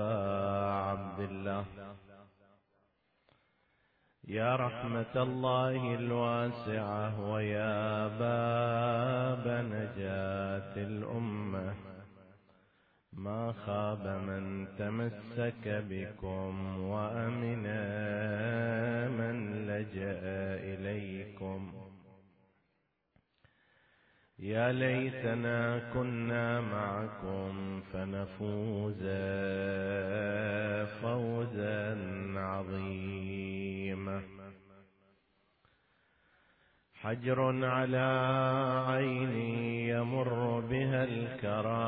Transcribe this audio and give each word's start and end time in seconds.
عبد 0.00 1.20
الله. 1.20 1.64
يا 4.28 4.56
رحمة 4.56 5.22
الله 5.22 5.94
الواسعة 5.94 7.30
ويا 7.30 8.08
باب 8.08 9.48
نجاة 9.48 10.76
الأمة. 10.76 11.74
ما 13.12 13.52
خاب 13.52 14.06
من 14.06 14.66
تمسك 14.78 15.84
بكم 15.90 16.80
وأمن 16.80 17.66
من 19.18 19.66
لجأ 19.66 20.20
إليكم. 20.74 21.85
يا 24.38 24.72
ليتنا 24.72 25.78
كنا 25.94 26.60
معكم 26.60 27.80
فنفوز 27.92 29.02
فوزا 31.02 31.98
عظيما 32.36 34.22
حجر 36.94 37.64
على 37.64 38.08
عيني 38.88 39.88
يمر 39.88 40.60
بها 40.60 41.04
الكرى 41.04 41.86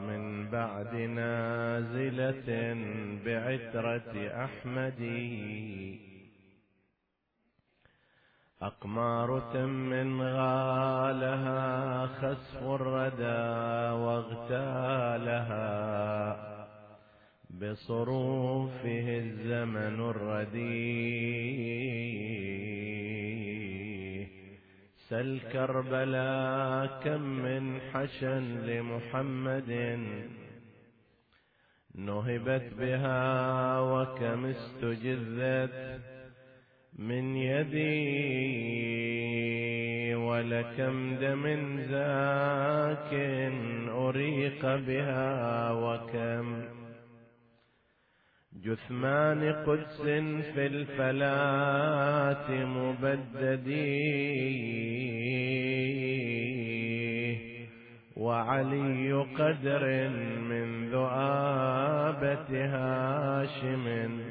من 0.00 0.50
بعد 0.50 0.94
نازلة 0.94 2.74
بعترة 3.24 4.44
أحمدي. 4.44 6.07
أقمار 8.62 9.40
تم 9.40 10.22
غالها 10.22 12.06
خسف 12.06 12.62
الردى 12.62 13.94
واغتالها. 14.02 15.58
بصروفه 17.50 19.18
الزمن 19.18 20.10
الرديء. 20.10 20.88
سل 25.08 25.40
كربلا 25.52 26.86
كم 27.04 27.20
من 27.20 27.80
حشا 27.80 28.40
لمحمد. 28.40 29.98
نهبت 31.94 32.74
بها 32.78 33.80
وكم 33.80 34.46
استجذت. 34.46 36.17
من 36.98 37.36
يدي 37.36 37.88
ولكم 40.14 41.14
دم 41.14 41.44
زاك 41.90 43.14
أريق 43.88 44.62
بها 44.76 45.72
وكم 45.72 46.62
جثمان 48.52 49.52
قدس 49.52 50.00
في 50.54 50.66
الفلاة 50.66 52.50
مبددي 52.64 54.18
وعلي 58.16 59.12
قدر 59.12 60.08
من 60.50 60.90
ذؤابة 60.90 62.64
هاشم 62.64 64.27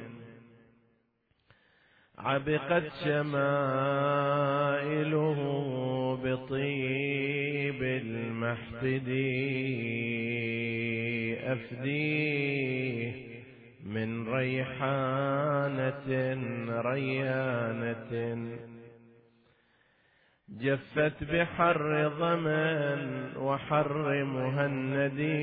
عبقت 2.18 2.92
شمائله 3.04 4.18
بطيب 6.24 7.84
المحفد 7.84 9.10
أفديه 11.44 13.12
من 13.86 14.30
ريحانة 14.30 16.08
ريانة 16.82 18.48
جفت 20.50 21.24
بحر 21.24 22.08
ضمن 22.20 23.32
وحر 23.38 24.24
مهندي 24.24 25.38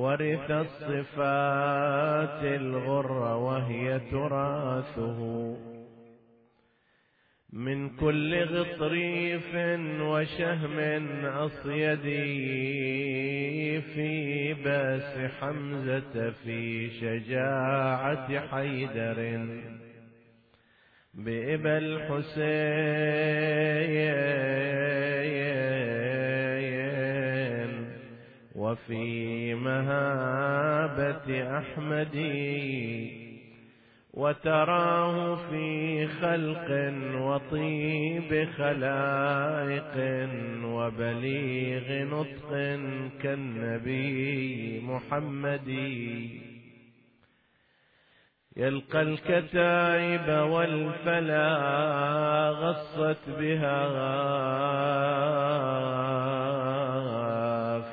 ورث 0.00 0.50
الصفات 0.50 2.44
الغر 2.44 3.12
وهي 3.36 4.00
تراثه. 4.10 5.56
من 7.52 7.88
كل 7.88 8.44
غطريف 8.44 9.54
وشهم 10.00 10.78
أصيدي 11.26 12.20
في 13.80 14.54
باس 14.54 15.30
حمزة 15.40 16.30
في 16.44 16.90
شجاعة 16.90 18.46
حيدر. 18.48 19.46
بإبا 21.14 21.78
الحسين 21.78 23.20
وفي 28.70 29.54
مهابة 29.54 31.28
أحمدي 31.58 33.30
وتراه 34.14 35.36
في 35.50 36.06
خلق 36.06 36.68
وطيب 37.20 38.48
خلائق 38.58 39.94
وبليغ 40.64 42.04
نطق 42.04 42.50
كالنبي 43.22 44.80
محمد. 44.80 45.68
يلقى 48.56 49.02
الكتائب 49.02 50.28
والفلا 50.50 51.48
غصت 52.50 53.30
بها 53.40 53.80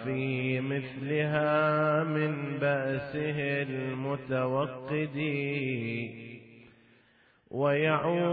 في 0.04 0.60
مثلها 1.28 2.04
من 2.04 2.60
بأسه 2.60 3.62
المتوقد 3.62 5.18
ويعود 7.52 8.32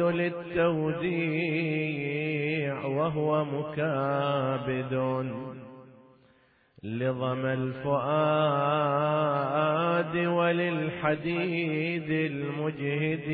للتوديع 0.00 1.16
وهو 2.84 3.44
مكابد 3.44 4.94
لظم 6.82 7.46
الفؤاد 7.46 8.96
وللحديد 10.26 12.10
المجهد 12.10 13.26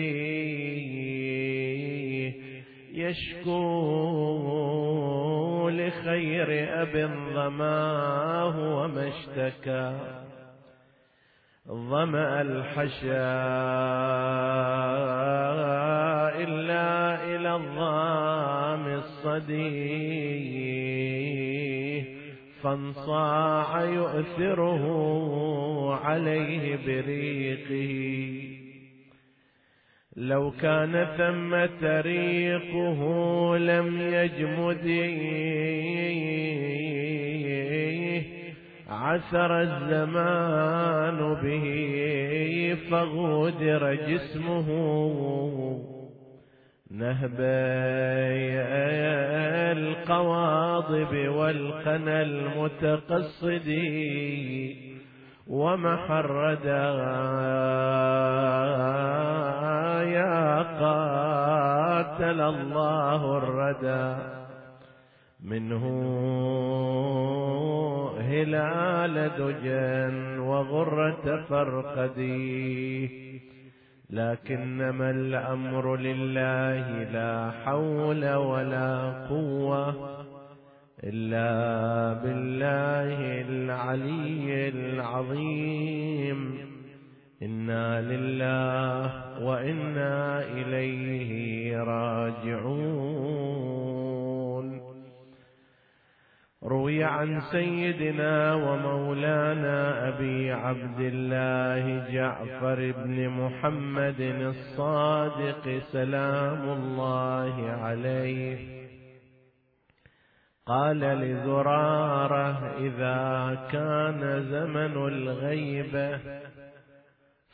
يشكو 2.94 3.59
لخير 5.69 6.49
أب 6.83 7.11
ظماه 7.35 8.77
وما 8.77 9.09
اشتكى. 9.09 9.99
ظمأ 11.69 12.41
الحشا 12.41 13.33
إلا 16.44 17.15
إلى 17.25 17.55
الظام 17.55 18.87
الصدي 18.87 20.43
فانصاع 22.62 23.85
يؤثره 23.85 24.85
عليه 25.94 26.77
بريقه. 26.87 28.51
لو 30.17 30.50
كان 30.50 31.06
ثم 31.17 31.67
طريقه 31.87 33.00
لم 33.56 34.00
يجمد. 34.00 34.87
عثر 38.88 39.61
الزمان 39.61 41.35
به 41.35 41.67
فغودر 42.91 43.94
جسمه. 43.94 44.69
نهبي 46.91 47.43
القواضب 49.73 51.29
والقنا 51.29 52.23
المتقصد. 52.23 53.69
ومحرد 55.47 56.65
يا 56.65 57.43
قاتل 62.12 62.41
الله 62.41 63.38
الردى 63.38 64.23
منه 65.41 65.85
هلال 68.20 69.31
دجن 69.38 70.38
وغرة 70.38 71.44
فرقدي 71.49 73.09
لكنما 74.11 75.11
الأمر 75.11 75.97
لله 75.97 77.03
لا 77.12 77.50
حول 77.64 78.35
ولا 78.35 79.26
قوة 79.29 79.94
إلا 81.05 81.49
بالله 82.23 83.19
العلي 83.49 84.69
العظيم. 84.69 86.58
إنا 87.43 88.00
لله 88.00 89.21
وإنا 89.40 90.43
إليه 90.43 91.76
راجعون. 91.79 93.52
روي 96.64 97.05
عن 97.05 97.40
سيدنا 97.40 98.55
ومولانا 98.55 100.08
أبي 100.08 100.52
عبد 100.52 101.00
الله 101.00 102.12
جعفر 102.12 102.93
بن 102.93 103.29
محمد 103.29 104.20
الصادق 104.20 105.81
سلام 105.93 106.70
الله 106.70 107.70
عليه. 107.70 108.82
قال 110.67 110.99
لزرارة 110.99 112.76
إذا 112.79 113.55
كان 113.73 114.43
زمن 114.50 114.96
الغيبة 115.08 116.42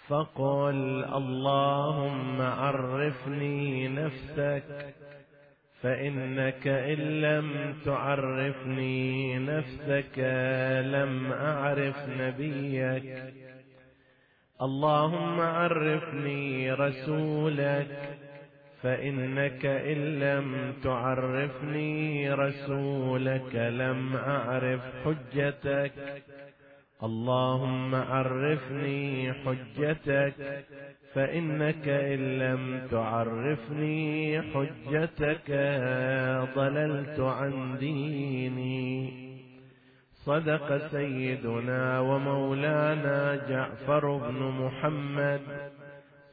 فقل 0.08 1.04
اللهم 1.14 2.40
عرفني 2.40 3.88
نفسك 3.88 4.94
فإنك 5.82 6.66
إن 6.66 6.98
لم 7.20 7.74
تعرفني 7.84 9.38
نفسك 9.38 10.18
لم 10.84 11.32
أعرف 11.32 11.96
نبيك. 12.08 13.22
اللهم 14.62 15.40
عرفني 15.40 16.72
رسولك 16.72 18.18
فإنك 18.82 19.66
إن 19.66 20.18
لم 20.20 20.74
تعرفني 20.82 22.32
رسولك 22.34 23.54
لم 23.54 24.16
أعرف 24.16 24.80
حجتك. 25.04 25.92
اللهم 27.02 27.94
عرفني 27.94 29.32
حجتك 29.32 30.34
فإنك 31.14 31.88
إن 31.88 32.38
لم 32.38 32.88
تعرفني 32.90 34.42
حجتك 34.42 35.50
ضللت 36.56 37.20
عن 37.20 37.78
ديني. 37.78 39.10
صدق 40.14 40.88
سيدنا 40.90 42.00
ومولانا 42.00 43.48
جعفر 43.48 44.16
بن 44.16 44.42
محمد 44.42 45.40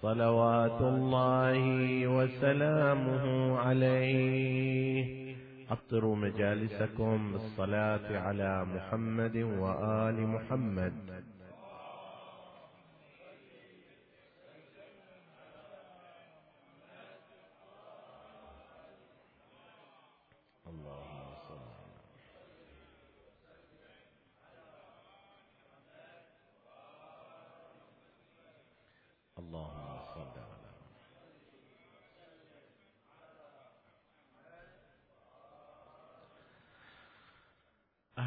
صلوات 0.01 0.81
الله 0.81 2.07
وسلامه 2.07 3.57
عليه. 3.59 5.24
عطروا 5.69 6.15
مجالسكم 6.15 7.31
بالصلاة 7.31 8.19
على 8.19 8.65
محمد 8.65 9.37
وآل 9.37 10.27
محمد. 10.27 10.93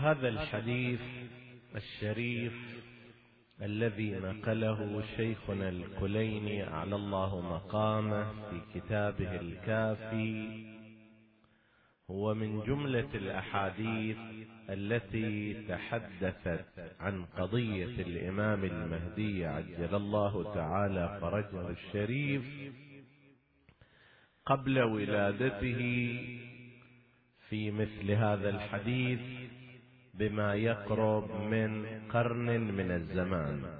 هذا 0.09 0.29
الحديث 0.29 1.01
الشريف 1.77 2.53
الذي 3.63 4.11
نقله 4.11 5.03
شيخنا 5.17 5.69
الكليني 5.69 6.69
أعلى 6.69 6.97
الله 6.97 7.41
مقامه 7.41 8.25
في 8.51 8.81
كتابه 8.81 9.41
الكافي. 9.41 10.65
هو 12.11 12.35
من 12.35 12.61
جملة 12.61 13.09
الأحاديث 13.15 14.17
التي 14.71 15.55
تحدثت 15.69 16.97
عن 17.01 17.25
قضية 17.25 17.85
الإمام 17.85 18.65
المهدي 18.65 19.47
عجل 19.47 19.95
الله 19.95 20.55
تعالى 20.55 21.19
فرجه 21.21 21.71
الشريف 21.71 22.73
قبل 24.47 24.83
ولادته 24.83 25.81
في 27.49 27.71
مثل 27.71 28.11
هذا 28.11 28.49
الحديث. 28.49 29.48
بما 30.19 30.55
يقرب 30.55 31.31
من 31.31 31.87
قرن 32.09 32.61
من 32.61 32.91
الزمان. 32.91 33.79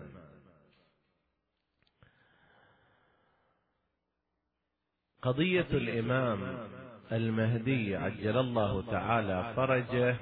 قضية 5.23 5.67
الإمام 5.71 6.69
المهدي 7.13 7.97
عجل 7.97 8.37
الله 8.39 8.91
تعالى 8.91 9.53
فرجه 9.57 10.17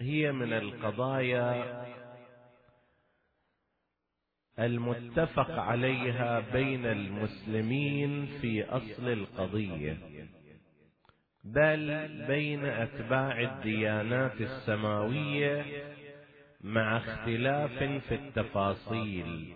هي 0.00 0.32
من 0.32 0.52
القضايا 0.52 1.82
المتفق 4.58 5.50
عليها 5.50 6.40
بين 6.52 6.86
المسلمين 6.86 8.26
في 8.40 8.64
أصل 8.64 9.08
القضية. 9.08 9.96
بل 11.44 12.08
بين 12.26 12.64
أتباع 12.64 13.40
الديانات 13.40 14.40
السماوية 14.40 15.64
مع 16.60 16.96
اختلاف 16.96 17.78
في 18.08 18.14
التفاصيل. 18.14 19.54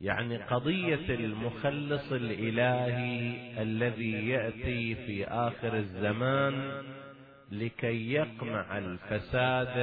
يعني 0.00 0.36
قضية 0.36 1.14
المخلص 1.14 2.12
الإلهي 2.12 3.62
الذي 3.62 4.28
يأتي 4.28 4.94
في 4.94 5.24
آخر 5.26 5.76
الزمان 5.76 6.82
لكي 7.52 8.12
يقمع 8.12 8.78
الفساد 8.78 9.76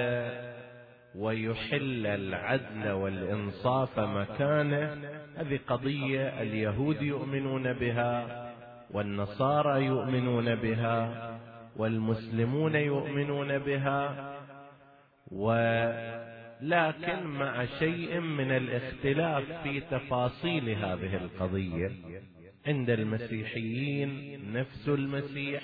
ويحل 1.16 2.06
العدل 2.08 2.92
والإنصاف 2.92 4.00
مكانه 4.00 5.10
هذه 5.36 5.60
قضية 5.68 6.42
اليهود 6.42 7.02
يؤمنون 7.02 7.74
بها. 7.74 8.47
والنصارى 8.94 9.86
يؤمنون 9.86 10.56
بها 10.56 11.34
والمسلمون 11.78 12.76
يؤمنون 12.76 13.58
بها 13.60 14.34
ولكن 15.32 17.24
مع 17.24 17.66
شيء 17.66 18.20
من 18.20 18.52
الاختلاف 18.52 19.44
في 19.64 19.80
تفاصيل 19.80 20.70
هذه 20.70 21.16
القضية. 21.16 21.92
عند 22.68 22.90
المسيحيين 22.90 24.40
نفس 24.54 24.90
المسيح 24.90 25.64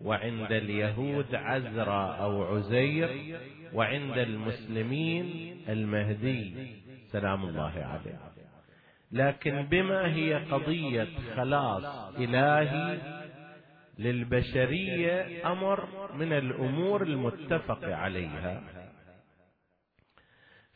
وعند 0.00 0.52
اليهود 0.52 1.34
عزرا 1.34 2.14
أو 2.14 2.42
عزير 2.56 3.08
وعند 3.74 4.18
المسلمين 4.18 5.56
المهدي. 5.68 6.54
سلام 7.12 7.44
الله 7.44 7.72
عليه. 7.72 8.35
لكن 9.16 9.62
بما 9.62 10.14
هي 10.14 10.34
قضية 10.34 11.08
خلاص 11.36 11.84
إلهي 12.18 12.98
للبشرية 13.98 15.52
أمر 15.52 15.88
من 16.14 16.32
الأمور 16.32 17.02
المتفق 17.02 17.84
عليها. 17.84 18.62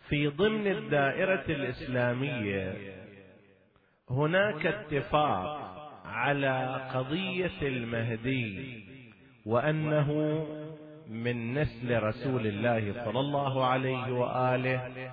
في 0.09 0.27
ضمن 0.29 0.67
الدائرة 0.67 1.45
الإسلامية 1.49 2.75
هناك 4.11 4.67
اتفاق 4.67 5.71
على 6.05 6.81
قضية 6.95 7.63
المهدي 7.63 8.85
وأنه 9.47 10.11
من 11.09 11.55
نسل 11.55 12.03
رسول 12.03 12.47
الله 12.47 13.05
صلى 13.05 13.21
الله 13.21 13.65
عليه 13.67 14.13
وآله 14.13 15.11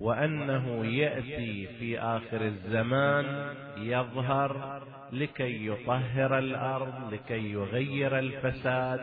وأنه 0.00 0.86
يأتي 0.86 1.66
في 1.78 1.98
آخر 1.98 2.40
الزمان 2.40 3.54
يظهر 3.76 4.82
لكي 5.12 5.66
يطهر 5.66 6.38
الأرض 6.38 7.12
لكي 7.12 7.52
يغير 7.52 8.18
الفساد 8.18 9.00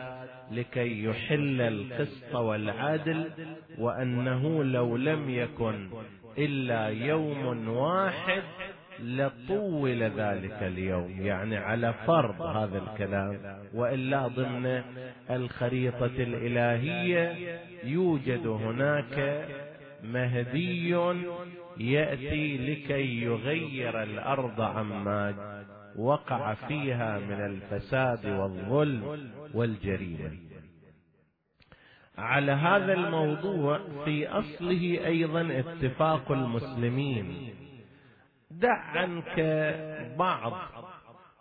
لكي 0.52 1.04
يحل 1.04 1.60
القسط 1.60 2.34
والعدل. 2.34 3.30
وأنه 3.78 4.64
لو 4.64 4.96
لم 4.96 5.30
يكن 5.30 5.88
إلا 6.38 6.88
يوم 6.88 7.68
واحد 7.68 8.42
لطول 9.02 10.02
ذلك 10.02 10.62
اليوم. 10.62 11.20
يعني 11.20 11.56
على 11.56 11.94
فرض 12.06 12.42
هذا 12.42 12.78
الكلام. 12.78 13.58
وإلا 13.74 14.28
ضمن 14.28 14.82
الخريطة 15.30 16.06
الإلهية 16.06 17.58
يوجد 17.84 18.46
هناك 18.46 19.48
مهدي 20.02 20.88
يأتي 21.78 22.56
لكي 22.56 23.22
يغير 23.22 24.02
الأرض 24.02 24.60
عما 24.60 25.34
وقع 25.96 26.54
فيها 26.54 27.18
من 27.18 27.40
الفساد 27.40 28.26
والظلم 28.26 29.30
والجريمة. 29.54 30.30
على 32.18 32.52
هذا 32.52 32.92
الموضوع 32.92 33.80
في 34.04 34.28
أصله 34.28 35.06
أيضا 35.06 35.48
اتفاق 35.58 36.32
المسلمين. 36.32 37.54
دع 38.50 38.74
عنك 38.74 39.40
بعض 40.18 40.52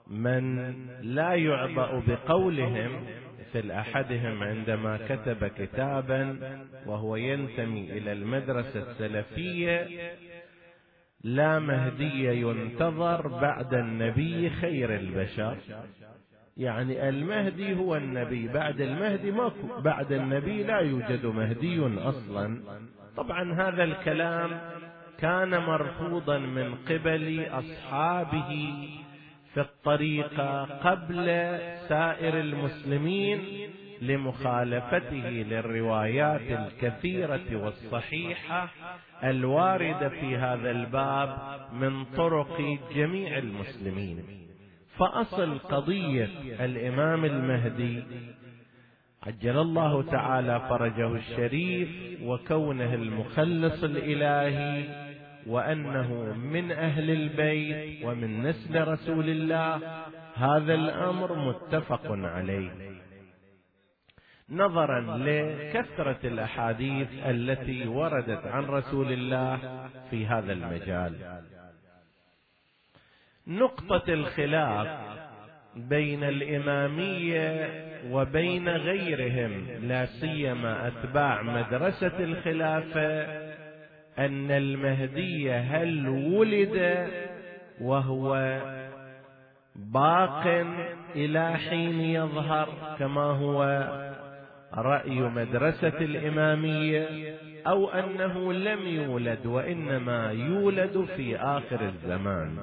من 0.08 0.74
لا 1.02 1.36
يعبأ 1.36 2.04
بقولهم 2.08 3.06
مثل 3.56 3.72
احدهم 3.72 4.44
عندما 4.44 5.00
كتب 5.10 5.48
كتابا 5.48 6.38
وهو 6.86 7.16
ينتمي 7.16 7.92
إلى 7.92 8.12
المدرسة 8.12 8.92
السلفية 8.92 9.88
لا 11.24 11.60
مهدي 11.60 12.42
ينتظر 12.42 13.28
بعد 13.28 13.74
النبي 13.74 14.50
خير 14.50 14.96
البشر. 14.96 15.58
يعني 16.58 17.10
المهدي 17.10 17.76
هو 17.76 17.96
النبي 17.96 18.48
بعد 18.48 18.82
المهدي 18.82 19.32
ماكو 19.32 19.82
بعد 19.82 20.12
النبي 20.12 20.64
لا 20.64 20.80
يوجد 20.80 21.26
مهدي 21.26 21.80
أصلا. 21.98 22.60
طبعا 23.18 23.54
هذا 23.54 23.84
الكلام 23.84 24.60
كان 25.20 25.50
مرفوضا 25.50 26.38
من 26.38 26.76
قبل 26.76 27.48
أصحابه 27.52 28.78
في 29.58 29.64
الطريقة 29.64 30.64
قبل 30.64 31.26
سائر 31.90 32.40
المسلمين 32.40 33.40
لمخالفته 34.02 35.30
للروايات 35.30 36.42
الكثيرة 36.42 37.64
والصحيحة 37.64 38.70
الواردة 39.24 40.10
في 40.10 40.36
هذا 40.36 40.72
الباب 40.72 41.60
من 41.74 42.06
طرق 42.06 42.80
جميع 42.96 43.38
المسلمين. 43.38 44.24
فأصل 44.98 45.60
قضية 45.60 46.30
الإمام 46.66 47.26
المهدي 47.26 48.04
عجل 49.24 49.58
الله 49.60 50.04
تعالى 50.04 50.60
فرجه 50.70 51.16
الشريف 51.16 51.90
وكونه 52.24 52.94
المخلص 52.94 53.84
الإلهي 53.84 55.07
وأنه 55.48 56.34
من 56.34 56.72
أهل 56.72 57.10
البيت 57.10 58.06
ومن 58.06 58.42
نسل 58.42 58.88
رسول 58.88 59.30
الله. 59.30 59.82
هذا 60.36 60.74
الأمر 60.74 61.36
متفق 61.36 62.12
عليه. 62.12 62.72
نظرا 64.50 65.18
لكثرة 65.18 66.20
الأحاديث 66.24 67.08
التي 67.26 67.88
وردت 67.88 68.46
عن 68.48 68.66
رسول 68.66 69.12
الله 69.12 69.88
في 70.10 70.26
هذا 70.26 70.54
المجال. 70.54 71.42
نقطة 73.48 74.14
الخلاف 74.14 74.88
بين 75.76 76.24
الإمامية 76.24 77.70
وبين 78.12 78.70
غيرهم 78.70 79.68
لا 79.82 80.06
سيما 80.06 80.88
أتباع 80.88 81.42
مدرسة 81.42 82.20
الخلافة 82.20 83.47
أن 84.20 84.52
المهدي 84.52 85.52
هل 85.52 86.10
ولد 86.10 87.08
وهو 87.82 88.62
باق 89.76 90.66
إلى 91.16 91.54
حين 91.54 92.02
يظهر 92.02 92.96
كما 93.00 93.22
هو 93.22 93.64
رأي 94.74 95.20
مدرسة 95.20 95.88
الإمامية 95.88 97.36
أو 97.68 97.90
أنه 97.90 98.54
لم 98.54 98.88
يولد 98.88 99.46
وإنما 99.46 100.32
يولد 100.32 101.08
في 101.16 101.38
آخر 101.38 101.82
الزمان. 101.82 102.58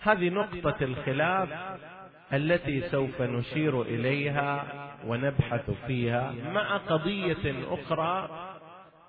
هذه 0.00 0.28
نقطة 0.28 0.84
الخلاف 0.84 1.48
التي 2.32 2.80
سوف 2.80 3.22
نشير 3.22 3.82
إليها 3.82 4.64
ونبحث 5.06 5.70
فيها 5.86 6.34
مع 6.52 6.76
قضية 6.76 7.54
أخرى 7.70 8.47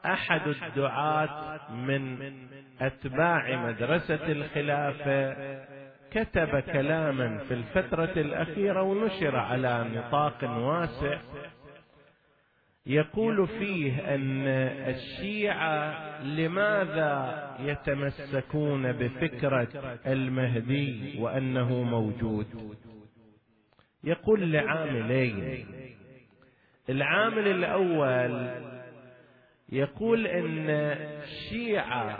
أحد 0.06 0.42
الدعاة 0.48 1.72
من 1.72 2.34
أتباع 2.82 3.66
مدرسة 3.66 4.32
الخلافة 4.32 5.36
كتب 6.12 6.60
كلاما 6.60 7.38
في 7.38 7.54
الفترة 7.54 8.14
الأخيرة 8.22 8.82
ونشر 8.82 9.36
على 9.36 9.86
نطاق 9.96 10.44
واسع 10.44 11.20
يقول 12.86 13.48
فيه 13.48 14.16
أن 14.16 14.48
الشيعة 14.88 16.24
لماذا 16.24 17.50
يتمسكون 17.60 18.92
بفكرة 18.92 20.00
المهدي 20.08 21.20
وأنه 21.20 21.84
موجود؟ 21.84 22.48
يقول 24.04 24.52
لعاملين. 24.52 25.66
العامل 26.90 27.48
الأول 27.48 28.50
يقول 29.72 30.28
إن 30.28 30.70
الشيعه 30.70 32.20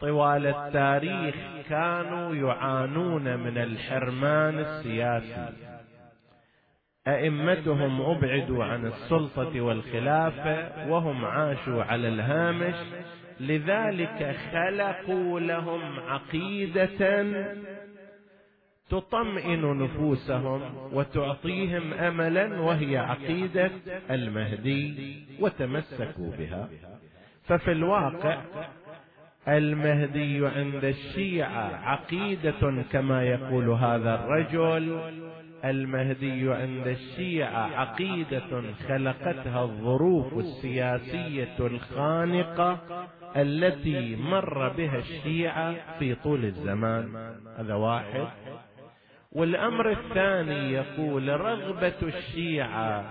طوال 0.00 0.46
التاريخ 0.46 1.34
كانوا 1.68 2.34
يعانون 2.34 3.36
من 3.36 3.58
الحرمان 3.58 4.58
السياسي. 4.58 5.48
أئمتهم 7.08 8.00
أبعدوا 8.00 8.64
عن 8.64 8.86
السلطة 8.86 9.60
والخلافة 9.60 10.88
وهم 10.90 11.24
عاشوا 11.24 11.82
على 11.82 12.08
الهامش 12.08 12.74
لذلك 13.40 14.36
خلقوا 14.52 15.40
لهم 15.40 15.80
عقيدة 16.00 17.22
تطمئن 18.92 19.78
نفوسهم 19.78 20.60
وتعطيهم 20.92 21.92
املا 21.92 22.60
وهي 22.60 22.96
عقيدة 22.96 23.70
المهدي 24.10 25.16
وتمسكوا 25.40 26.30
بها. 26.38 26.68
ففي 27.44 27.72
الواقع 27.72 28.40
المهدي 29.48 30.46
عند 30.46 30.84
الشيعة 30.84 31.76
عقيدة 31.76 32.82
كما 32.92 33.22
يقول 33.24 33.68
هذا 33.68 34.14
الرجل 34.14 35.00
المهدي 35.64 36.52
عند 36.52 36.86
الشيعة 36.86 37.76
عقيدة 37.80 38.62
خلقتها 38.88 39.62
الظروف 39.62 40.38
السياسية 40.38 41.56
الخانقة 41.60 42.78
التي 43.36 44.16
مر 44.16 44.68
بها 44.68 44.98
الشيعة 44.98 45.74
في 45.98 46.14
طول 46.14 46.44
الزمان. 46.44 47.34
هذا 47.58 47.74
واحد. 47.74 48.26
والأمر 49.32 49.90
الثاني 49.90 50.72
يقول 50.72 51.40
رغبة 51.40 51.94
الشيعة 52.02 53.04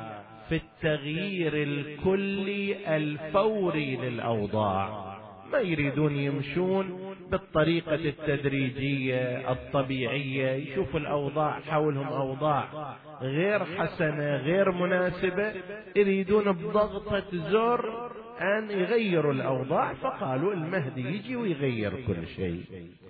في 0.49 0.55
التغيير 0.55 1.53
الكلي 1.53 2.95
الفوري 2.97 3.95
للأوضاع. 3.95 5.11
ما 5.51 5.59
يريدون 5.59 6.15
يمشون 6.15 7.15
بالطريقة 7.31 7.95
التدريجية 7.95 9.51
الطبيعية 9.51 10.51
يشوفوا 10.51 10.99
الأوضاع 10.99 11.59
حولهم 11.59 12.07
أوضاع 12.07 12.95
غير 13.21 13.65
حسنة 13.65 14.35
غير 14.35 14.71
مناسبة 14.71 15.53
يريدون 15.95 16.51
بضغطة 16.51 17.51
زر 17.51 18.11
أن 18.41 18.71
يغيروا 18.71 19.33
الأوضاع 19.33 19.93
فقالوا 19.93 20.53
المهدي 20.53 21.01
يجي 21.01 21.35
ويغير 21.35 21.91
كل 22.07 22.27
شيء. 22.35 22.63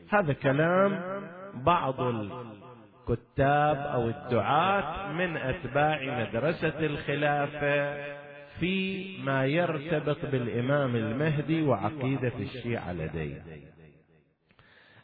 هذا 0.09 0.33
كلام 0.33 1.21
بعض 1.65 2.01
الكتاب 3.09 3.77
أو 3.77 4.09
الدعاة 4.09 5.11
من 5.11 5.37
أتباع 5.37 5.99
مدرسة 6.19 6.79
الخلافة 6.79 8.11
في 8.59 9.05
ما 9.23 9.45
يرتبط 9.45 10.25
بالإمام 10.31 10.95
المهدي 10.95 11.61
وعقيدة 11.61 12.31
الشيعة 12.39 12.93
لديه. 12.93 13.41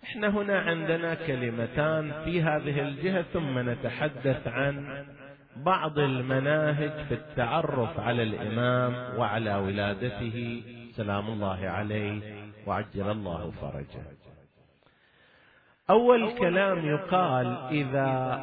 إحنا 0.04 0.28
هنا 0.28 0.60
عندنا 0.60 1.14
كلمتان 1.14 2.12
في 2.26 2.42
هذه 2.42 2.88
الجهة 2.88 3.22
ثم 3.22 3.70
نتحدث 3.70 4.48
عن 4.48 5.06
بعض 5.56 6.00
المناهج 6.00 6.92
في 7.08 7.14
التعرف 7.14 8.00
على 8.00 8.24
الإمام 8.24 9.20
وعلى 9.20 9.56
ولادته. 9.56 10.64
سلام 10.92 11.28
الله 11.28 11.70
عليه. 11.70 12.22
وعجل 12.68 13.12
الله 13.12 13.52
فرجه. 13.62 14.17
أول 15.90 16.32
كلام 16.38 16.86
يقال 16.86 17.58
إذا 17.72 18.40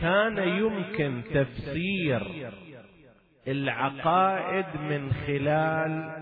كان 0.00 0.38
يمكن 0.38 1.22
تفسير 1.34 2.50
العقائد 3.48 4.66
من 4.90 5.12
خلال 5.12 6.20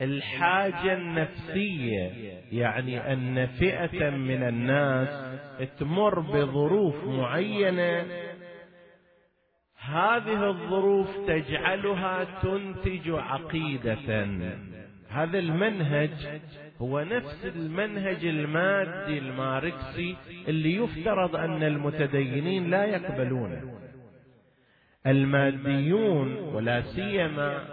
الحاجة 0.00 0.92
النفسية 0.92 2.10
يعني 2.52 3.12
أن 3.12 3.46
فئة 3.46 4.10
من 4.10 4.42
الناس 4.42 5.38
تمر 5.78 6.20
بظروف 6.20 7.04
معينة 7.04 8.06
هذه 9.78 10.48
الظروف 10.48 11.08
تجعلها 11.26 12.24
تنتج 12.42 13.10
عقيدة. 13.10 14.26
هذا 15.08 15.38
المنهج 15.38 16.40
هو 16.80 17.00
نفس 17.00 17.44
المنهج 17.44 18.24
المادي 18.24 19.18
الماركسي 19.18 20.16
اللي 20.48 20.76
يفترض 20.76 21.36
أن 21.36 21.62
المتدينين 21.62 22.70
لا 22.70 22.84
يقبلونه. 22.84 23.74
الماديون 25.06 26.36
ولا 26.36 26.80
سيما 26.80 27.64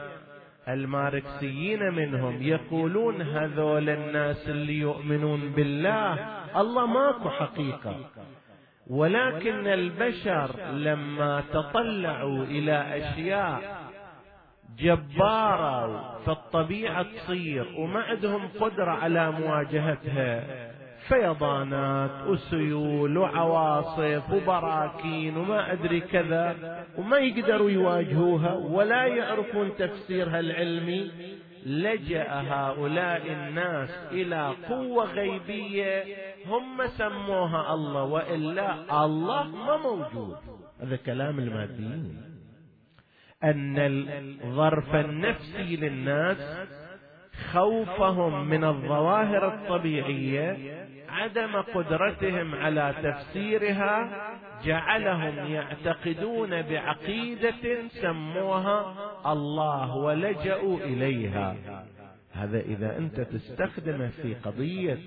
الماركسيين 0.67 1.93
منهم 1.93 2.41
يقولون 2.41 3.21
هذول 3.21 3.89
الناس 3.89 4.49
اللي 4.49 4.79
يؤمنون 4.79 5.51
بالله 5.55 6.13
الله 6.61 6.85
ماكو 6.85 7.29
حقيقة. 7.29 7.95
ولكن 8.87 9.67
البشر 9.67 10.71
لما 10.71 11.43
تطلعوا 11.53 12.43
إلى 12.43 12.97
اشياء 14.77 14.95
جبارة 14.95 16.19
فالطبيعة 16.25 17.03
تصير 17.03 17.65
وما 17.77 17.99
عندهم 17.99 18.47
قدرة 18.59 18.91
على 18.91 19.31
مواجهتها. 19.31 20.43
فيضانات 21.07 22.27
وسيول 22.27 23.17
وعواصف 23.17 24.33
وبراكين 24.33 25.37
وما 25.37 25.71
أدري 25.71 25.99
كذا 25.99 26.55
وما 26.97 27.17
يقدروا 27.17 27.69
يواجهوها 27.69 28.53
ولا 28.53 29.05
يعرفون 29.05 29.75
تفسيرها 29.77 30.39
العلمي. 30.39 31.11
لجأ 31.65 32.27
هؤلاء 32.29 33.21
الناس 33.31 33.89
إلى 34.11 34.53
قوة 34.69 35.05
غيبية 35.05 36.03
هم 36.47 36.87
سموها 36.87 37.73
الله 37.73 38.03
وإلا 38.03 39.05
الله 39.05 39.43
ما 39.43 39.77
موجود. 39.77 40.35
هذا 40.81 40.95
كلام 40.95 41.39
الماديين. 41.39 42.26
أن 43.43 43.77
الظرف 43.77 44.95
النفسي 44.95 45.75
للناس 45.75 46.67
خوفهم 47.51 48.47
من 48.49 48.63
الظواهر 48.63 49.47
الطبيعية 49.47 50.57
عدم 51.09 51.55
قدرتهم 51.55 52.55
على 52.55 52.95
تفسيرها 53.03 54.09
جعلهم 54.65 55.53
يعتقدون 55.53 56.61
بعقيدة 56.61 57.87
سموها 57.89 58.95
الله 59.31 59.95
ولجأوا 59.95 60.79
إليها. 60.79 61.55
هذا 62.33 62.59
إذا 62.59 62.97
أنت 62.97 63.21
تستخدمه 63.21 64.07
في 64.07 64.35
قضية 64.35 64.97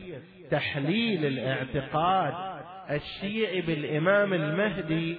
تحليل 0.50 1.26
الاعتقاد 1.26 2.34
الشيعي 2.90 3.60
بالإمام 3.60 4.34
المهدي 4.34 5.18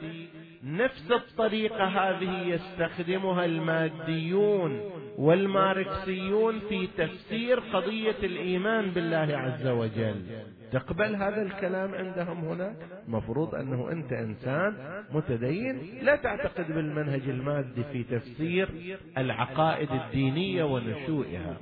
نفس 0.63 1.11
الطريقة 1.11 1.83
هذه 1.83 2.47
يستخدمها 2.47 3.45
الماديون 3.45 4.91
والماركسيون 5.17 6.59
في 6.59 6.87
تفسير 6.97 7.59
قضية 7.59 8.15
الإيمان 8.23 8.91
بالله 8.91 9.37
عز 9.37 9.67
وجل. 9.67 10.25
تقبل 10.71 11.15
هذا 11.15 11.41
الكلام 11.41 11.95
عندهم 11.95 12.45
هناك 12.45 12.75
مفروض 13.07 13.55
أنه 13.55 13.91
أنت 13.91 14.13
إنسان 14.13 15.03
متدين 15.11 15.99
لا 16.01 16.15
تعتقد 16.15 16.67
بالمنهج 16.71 17.29
المادي 17.29 17.83
في 17.83 18.03
تفسير 18.03 18.69
العقائد 19.17 19.91
الدينية 19.91 20.63
ونشوئها. 20.63 21.57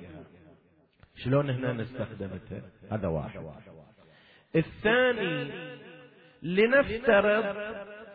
شلون 1.15 1.49
هنا 1.49 1.73
نستخدمتها 1.73 2.62
هذا 2.91 3.07
واحد. 3.07 3.41
الثاني 4.55 5.51
لنفترض 6.43 7.45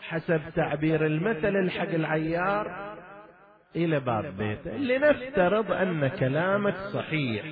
حسب 0.09 0.41
تعبير 0.57 1.07
المثل 1.07 1.57
الحق 1.57 1.89
العيار 1.95 2.95
إلى 3.77 4.01
باب 4.01 4.37
بيته. 4.39 4.77
لنفترض 4.77 5.73
أن 5.73 6.09
كلامك 6.09 6.77
صحيح. 6.77 7.45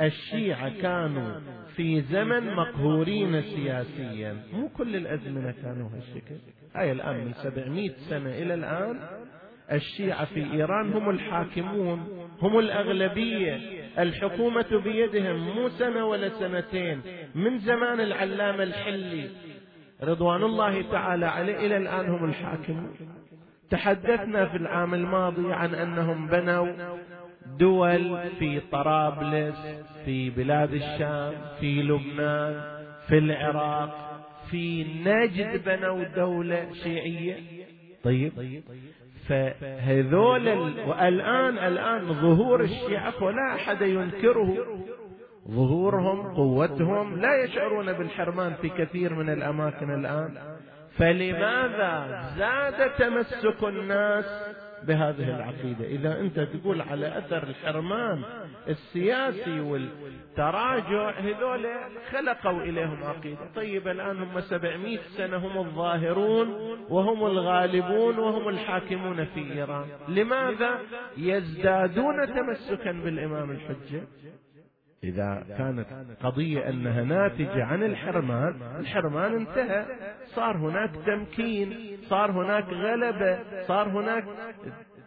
الشيعة 0.00 0.82
كانوا 0.82 1.40
في 1.76 2.00
زمن 2.00 2.54
مقهورين 2.54 3.42
سياسيا. 3.42 4.36
مو 4.52 4.68
كل 4.68 4.96
الأزمنة 4.96 5.54
كانوا 5.62 5.88
هالشكل. 5.88 6.34
هاي 6.76 6.92
الآن 6.92 7.16
من 7.24 7.32
سبعمائة 7.32 7.92
سنة 8.10 8.30
إلى 8.30 8.54
الآن 8.54 9.00
الشيعة 9.72 10.24
في 10.24 10.52
إيران 10.52 10.92
هم 10.92 11.10
الحاكمون. 11.10 12.28
هم 12.42 12.58
الأغلبية. 12.58 13.60
الحكومة 13.98 14.80
بيدهم 14.84 15.36
مو 15.36 15.68
سنة 15.68 16.04
ولا 16.04 16.28
سنتين. 16.28 17.00
من 17.34 17.58
زمان 17.58 18.00
العلامة 18.00 18.62
الحلي 18.62 19.28
رضوان 20.02 20.42
الله 20.42 20.82
تعالى 20.82 21.26
عليه 21.26 21.66
إلى 21.66 21.76
الآن 21.76 22.08
هم 22.08 22.24
الحاكمون 22.24 22.94
تحدثنا 23.70 24.46
في 24.46 24.56
العام 24.56 24.94
الماضي 24.94 25.52
عن 25.52 25.74
أنهم 25.74 26.26
بنوا 26.26 26.66
دول 27.58 28.18
في 28.38 28.60
طرابلس 28.72 29.56
في 30.04 30.30
بلاد 30.30 30.72
الشام 30.72 31.32
في 31.60 31.82
لبنان 31.82 32.60
في 33.08 33.18
العراق 33.18 34.10
في 34.50 34.86
نجد 35.04 35.64
بنوا 35.64 36.04
دولة 36.04 36.66
شيعية. 36.82 37.36
طيب 38.04 38.32
فهذول 39.28 40.48
والآن 40.88 41.58
الآن 41.58 42.12
ظهور 42.14 42.60
الشيعة 42.60 43.22
ولا 43.24 43.54
أحد 43.54 43.82
ينكره. 43.82 44.56
ظهورهم 45.50 46.34
قوتهم 46.34 47.20
لا 47.20 47.44
يشعرون 47.44 47.92
بالحرمان 47.92 48.54
في 48.62 48.68
كثير 48.68 49.14
من 49.14 49.30
الأماكن 49.30 49.90
الآن. 49.90 50.34
فلماذا 50.98 52.22
زاد 52.38 52.90
تمسك 52.90 53.64
الناس 53.64 54.24
بهذه 54.86 55.36
العقيدة؟ 55.36 55.84
إذا 55.84 56.20
أنت 56.20 56.40
تقول 56.40 56.80
على 56.82 57.18
أثر 57.18 57.42
الحرمان 57.42 58.22
السياسي 58.68 59.60
والتراجع 59.60 61.10
هذول 61.10 61.66
خلقوا 62.10 62.62
إليهم 62.62 63.04
عقيدة. 63.04 63.40
طيب 63.56 63.88
الآن 63.88 64.16
هم 64.16 64.40
سبعمائة 64.40 64.98
سنة 64.98 65.36
هم 65.36 65.58
الظاهرون 65.58 66.48
وهم 66.88 67.26
الغالبون 67.26 68.18
وهم 68.18 68.48
الحاكمون 68.48 69.24
في 69.24 69.52
إيران. 69.52 69.84
لماذا 70.08 70.78
يزدادون 71.16 72.26
تمسكا 72.26 72.92
بالإمام 72.92 73.50
الحجة؟ 73.50 74.02
إذا 75.04 75.44
كانت 75.58 75.86
قضية 76.22 76.68
أنها 76.68 77.04
ناتجة 77.04 77.64
عن 77.64 77.82
الحرمان 77.82 78.54
الحرمان 78.78 79.34
انتهى. 79.34 79.86
صار 80.24 80.56
هناك 80.56 80.90
تمكين 81.06 81.96
صار 82.02 82.30
هناك 82.30 82.64
غلبة 82.64 83.38
صار 83.66 83.88
هناك 83.88 84.24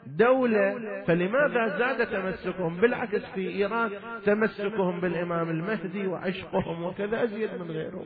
دولة. 0.08 1.04
فلماذا 1.08 1.78
زاد 1.78 2.08
تمسكهم؟ 2.08 2.82
بالعكس 2.82 3.26
في 3.26 3.50
إيران 3.50 3.92
تمسكهم 4.26 5.00
بالإمام 5.00 5.50
المهدي 5.50 6.08
وعشقهم 6.08 6.84
وكذا 6.84 7.24
أزيد 7.24 7.50
من 7.54 7.72
غيرهم. 7.72 8.06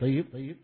طيب. 0.00 0.56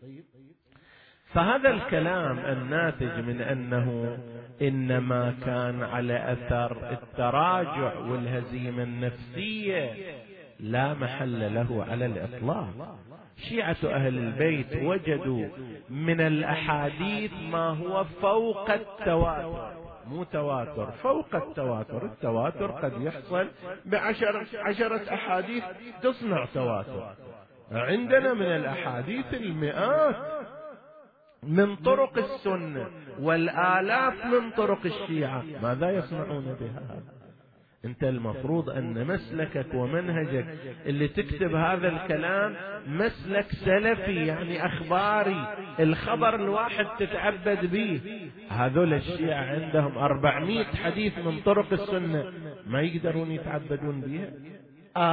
فهذا 1.33 1.69
الكلام 1.69 2.39
الناتج 2.39 3.25
من 3.25 3.41
أنه 3.41 4.17
إنما 4.61 5.35
كان 5.45 5.83
على 5.83 6.31
أثر 6.33 6.91
التراجع 6.91 7.97
والهزيمة 7.97 8.83
النفسية. 8.83 9.93
لا 10.59 10.93
محل 10.93 11.55
له 11.55 11.85
على 11.89 12.05
الإطلاق. 12.05 12.97
شيعة 13.49 13.77
أهل 13.83 14.17
البيت 14.17 14.83
وجدوا 14.83 15.47
من 15.89 16.21
الأحاديث 16.21 17.31
ما 17.51 17.69
هو 17.69 18.03
فوق 18.03 18.71
التواتر. 18.71 19.71
مو 20.07 20.23
تواتر 20.23 20.91
فوق 20.91 21.35
التواتر. 21.35 22.05
التواتر 22.05 22.71
قد 22.71 23.01
يحصل 23.01 23.47
بعشر 23.85 24.47
عشرة 24.55 25.13
أحاديث 25.13 25.63
تصنع 26.01 26.45
تواتر. 26.53 27.15
عندنا 27.71 28.33
من 28.33 28.45
الأحاديث 28.45 29.33
المئات 29.33 30.15
من 31.43 31.75
طرق 31.75 32.17
السنة 32.17 32.87
والآلاف 33.19 34.25
من 34.25 34.51
طرق 34.51 34.85
الشيعة. 34.85 35.43
ماذا 35.61 35.89
يصنعون 35.91 36.57
بها 36.59 37.16
انت 37.85 38.03
المفروض 38.03 38.69
ان 38.69 39.07
مسلكك 39.07 39.73
ومنهجك 39.73 40.45
اللي 40.85 41.07
تكتب 41.07 41.55
هذا 41.55 41.87
الكلام 41.87 42.55
مسلك 42.87 43.45
سلفي 43.51 44.25
يعني 44.25 44.65
اخباري 44.65 45.47
الخبر 45.79 46.35
الواحد 46.35 46.85
تتعبد 46.99 47.65
به. 47.71 48.01
هذول 48.49 48.93
الشيعة 48.93 49.43
عندهم 49.43 49.97
أربعمائة 49.97 50.63
حديث 50.63 51.17
من 51.17 51.39
طرق 51.39 51.73
السنة 51.73 52.31
ما 52.67 52.81
يقدرون 52.81 53.31
يتعبدون 53.31 54.01
بها 54.01 54.29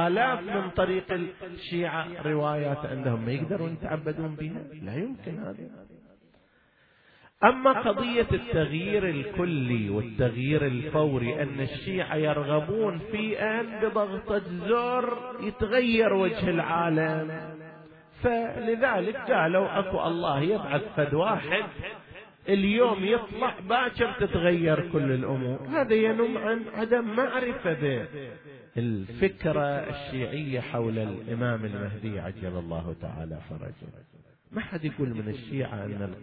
آلاف 0.07 0.41
من 0.43 0.69
طريق 0.69 1.13
الشيعة 1.43 2.07
روايات 2.25 2.85
عندهم 2.85 3.25
ما 3.25 3.31
يقدرون 3.31 3.73
يتعبدون 3.73 4.35
بها 4.35 4.61
لا 4.83 4.95
يمكن 4.95 5.37
هذا. 5.39 5.84
أما 7.43 7.71
قضية 7.71 8.27
التغيير 8.31 9.09
الكلي 9.09 9.89
والتغيير 9.89 10.65
الفوري 10.65 11.43
أن 11.43 11.59
الشيعة 11.59 12.15
يرغبون 12.15 12.99
في 13.11 13.39
أن 13.39 13.79
بضغطة 13.79 14.43
زر 14.67 15.17
يتغير 15.41 16.13
وجه 16.13 16.49
العالم. 16.49 17.55
فلذلك 18.23 19.15
قالوا 19.15 19.79
أكو 19.79 20.07
الله 20.07 20.41
يبعث 20.41 20.81
فد 20.95 21.13
واحد 21.13 21.63
اليوم 22.49 23.05
يطلع 23.05 23.53
باكر 23.69 24.11
تتغير 24.19 24.91
كل 24.91 25.11
الأمور. 25.11 25.67
هذا 25.67 25.93
ينم 25.93 26.37
عن 26.37 26.61
عدم 26.75 27.15
معرفة 27.15 28.07
بالفكرة 28.75 29.61
الشيعية 29.61 30.59
حول 30.59 30.99
الإمام 30.99 31.65
المهدي 31.65 32.19
عجل 32.19 32.57
الله 32.57 32.95
تعالى 33.01 33.39
فرجه. 33.49 34.14
ما 34.51 34.61
حد 34.61 34.85
يقول 34.85 35.09
من 35.09 35.27
الشيعة 35.27 35.85
أن 35.85 36.13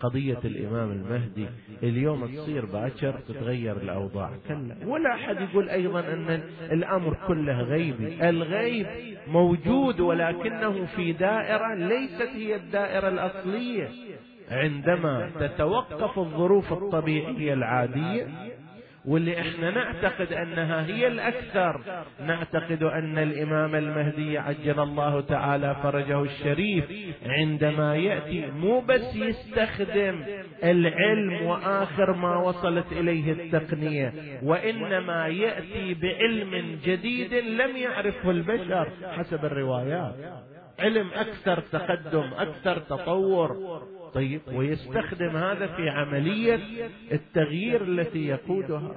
قضية 0.00 0.38
الإمام 0.44 0.90
المهدي 0.90 1.46
اليوم 1.82 2.26
تصير 2.26 2.64
باكر 2.64 3.20
تتغير 3.28 3.76
الأوضاع. 3.76 4.30
كلا 4.48 4.76
ولا 4.86 5.14
أحد 5.14 5.40
يقول 5.40 5.68
أيضا 5.68 6.00
أن 6.00 6.42
الأمر 6.72 7.16
كله 7.28 7.62
غيبي. 7.62 8.28
الغيب 8.28 8.86
موجود 9.28 10.00
ولكنه 10.00 10.86
في 10.96 11.12
دائرة 11.12 11.74
ليست 11.74 12.28
هي 12.34 12.56
الدائرة 12.56 13.08
الأصلية. 13.08 13.88
عندما 14.50 15.30
تتوقف 15.40 16.18
الظروف 16.18 16.72
الطبيعية 16.72 17.54
العادية 17.54 18.26
واللي 19.08 19.40
إحنا 19.40 19.70
نعتقد 19.70 20.32
أنها 20.32 20.86
هي 20.86 21.06
الأكثر 21.06 21.80
نعتقد 22.20 22.82
أن 22.82 23.18
الإمام 23.18 23.74
المهدي 23.74 24.38
عجل 24.38 24.80
الله 24.80 25.20
تعالى 25.20 25.76
فرجه 25.82 26.22
الشريف 26.22 26.84
عندما 27.26 27.96
يأتي 27.96 28.46
مو 28.50 28.80
بس 28.80 29.16
يستخدم 29.16 30.24
العلم 30.64 31.46
وآخر 31.46 32.12
ما 32.12 32.36
وصلت 32.36 32.92
إليه 32.92 33.32
التقنية 33.32 34.12
وإنما 34.42 35.26
يأتي 35.26 35.94
بعلم 35.94 36.78
جديد 36.84 37.34
لم 37.34 37.76
يعرفه 37.76 38.30
البشر 38.30 38.88
حسب 39.16 39.44
الروايات. 39.44 40.14
علم 40.78 41.08
أكثر 41.14 41.60
تقدم 41.60 42.30
أكثر 42.38 42.78
تطور. 42.78 43.56
طيب 44.14 44.40
ويستخدم 44.52 45.36
هذا 45.36 45.66
في 45.66 45.88
عملية 45.88 46.60
التغيير 47.12 47.82
التي 47.82 48.26
يقودها. 48.26 48.94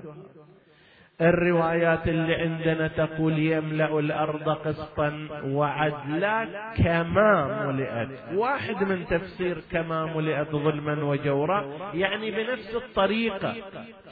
الروايات 1.22 2.08
اللي 2.08 2.36
عندنا 2.36 2.88
تقول 2.88 3.40
يملأ 3.40 4.00
الأرض 4.00 4.50
قسطا 4.50 5.28
وعدلا 5.46 6.48
كما 6.78 7.66
ملئت 7.68 8.10
واحد 8.34 8.84
من 8.84 9.06
تفسير 9.06 9.58
كما 9.72 10.06
ملئت 10.06 10.52
ظلما 10.52 11.04
وجورا 11.04 11.66
يعني 11.94 12.32
بنفس 12.32 12.76
الطريقة. 12.76 13.54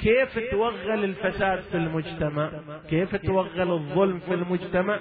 كيف 0.02 0.40
توغل 0.52 1.04
الفساد 1.04 1.60
في 1.60 1.78
المجتمع؟ 1.78 2.50
كيف 2.90 3.16
توغل 3.16 3.72
الظلم 3.72 4.20
في 4.20 4.34
المجتمع؟ 4.34 5.00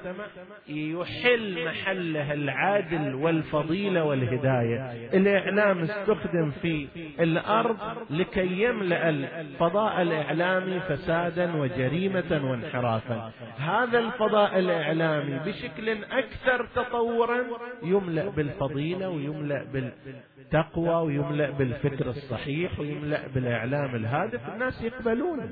يحل 0.68 1.64
محله 1.64 2.32
العدل 2.32 3.14
والفضيلة 3.14 4.04
والهداية. 4.04 5.08
الإعلام 5.14 5.82
استخدم 5.82 6.50
في 6.50 6.88
الأرض 7.20 7.76
لكي 8.10 8.62
يملأ 8.62 9.08
الفضاء 9.08 10.02
الإعلامي 10.02 10.80
فسادا 10.80 11.56
وجريمة 11.56 11.97
وانحرافا. 12.44 13.32
هذا 13.58 13.98
الفضاء 13.98 14.58
الإعلامي 14.58 15.38
بشكل 15.38 16.04
أكثر 16.04 16.66
تطورا 16.74 17.44
يملأ 17.82 18.28
بالفضيلة 18.28 19.08
ويملأ 19.08 19.64
بالتقوى 19.72 20.94
ويملأ 20.94 21.50
بالفكر 21.50 22.06
الصحيح 22.10 22.80
ويملأ 22.80 23.26
بالإعلام 23.34 23.94
الهادف. 23.94 24.48
الناس 24.48 24.82
يقبلونه 24.82 25.48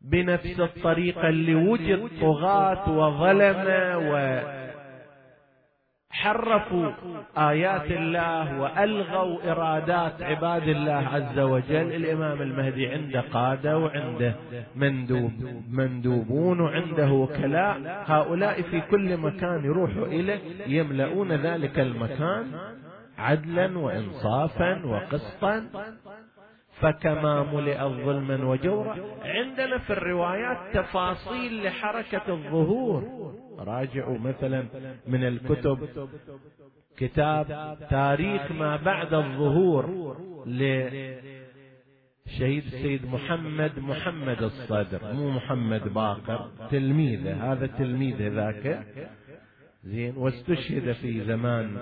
بنفس 0.00 0.60
الطريقة 0.60 1.28
اللي 1.28 1.54
وجد 1.54 2.10
طغاة 2.20 2.90
وظلمة 2.90 3.98
وحرفوا 6.16 6.90
آيات 7.38 7.90
الله 7.90 8.60
وألغوا 8.60 9.52
إرادات 9.52 10.22
عباد 10.22 10.68
الله 10.68 11.08
عز 11.12 11.38
وجل. 11.38 11.92
الإمام 11.94 12.42
المهدي 12.42 12.86
عنده 12.86 13.20
قادة 13.20 13.78
وعنده 13.78 14.34
مندوب 14.76 15.32
مندوبون 15.70 16.60
وعنده 16.60 17.12
وكلاء. 17.12 18.04
هؤلاء 18.06 18.62
في 18.62 18.80
كل 18.80 19.16
مكان 19.16 19.64
يروحوا 19.64 20.06
إليه 20.06 20.40
يملؤون 20.66 21.32
ذلك 21.32 21.78
المكان 21.78 22.44
عدلا 23.18 23.78
وإنصافا 23.78 24.86
وقسطا. 24.86 25.64
فكما 26.80 27.42
ملئ 27.42 27.78
ظلما 27.78 28.44
وجورا 28.44 28.96
عندنا 29.24 29.78
في 29.78 29.92
الروايات 29.92 30.58
تفاصيل 30.72 31.64
لحركة 31.64 32.22
الظهور. 32.28 33.02
راجعوا 33.58 34.18
مثلا 34.18 34.64
من 35.06 35.24
الكتب. 35.24 35.88
كتاب 36.96 37.78
تاريخ 37.90 38.52
ما 38.52 38.76
بعد 38.76 39.14
الظهور 39.14 40.16
لشهيد 40.46 41.24
السيد 42.64 43.06
محمد 43.06 43.78
محمد 43.78 44.42
الصدر 44.42 45.12
مو 45.12 45.30
محمد 45.30 45.88
باقر 45.88 46.50
تلميذه 46.70 47.52
هذا 47.52 47.66
تلميذه 47.66 48.28
ذاك. 48.28 48.86
زين 49.84 50.16
واستشهد 50.16 50.92
في 50.92 51.24
زمان 51.24 51.76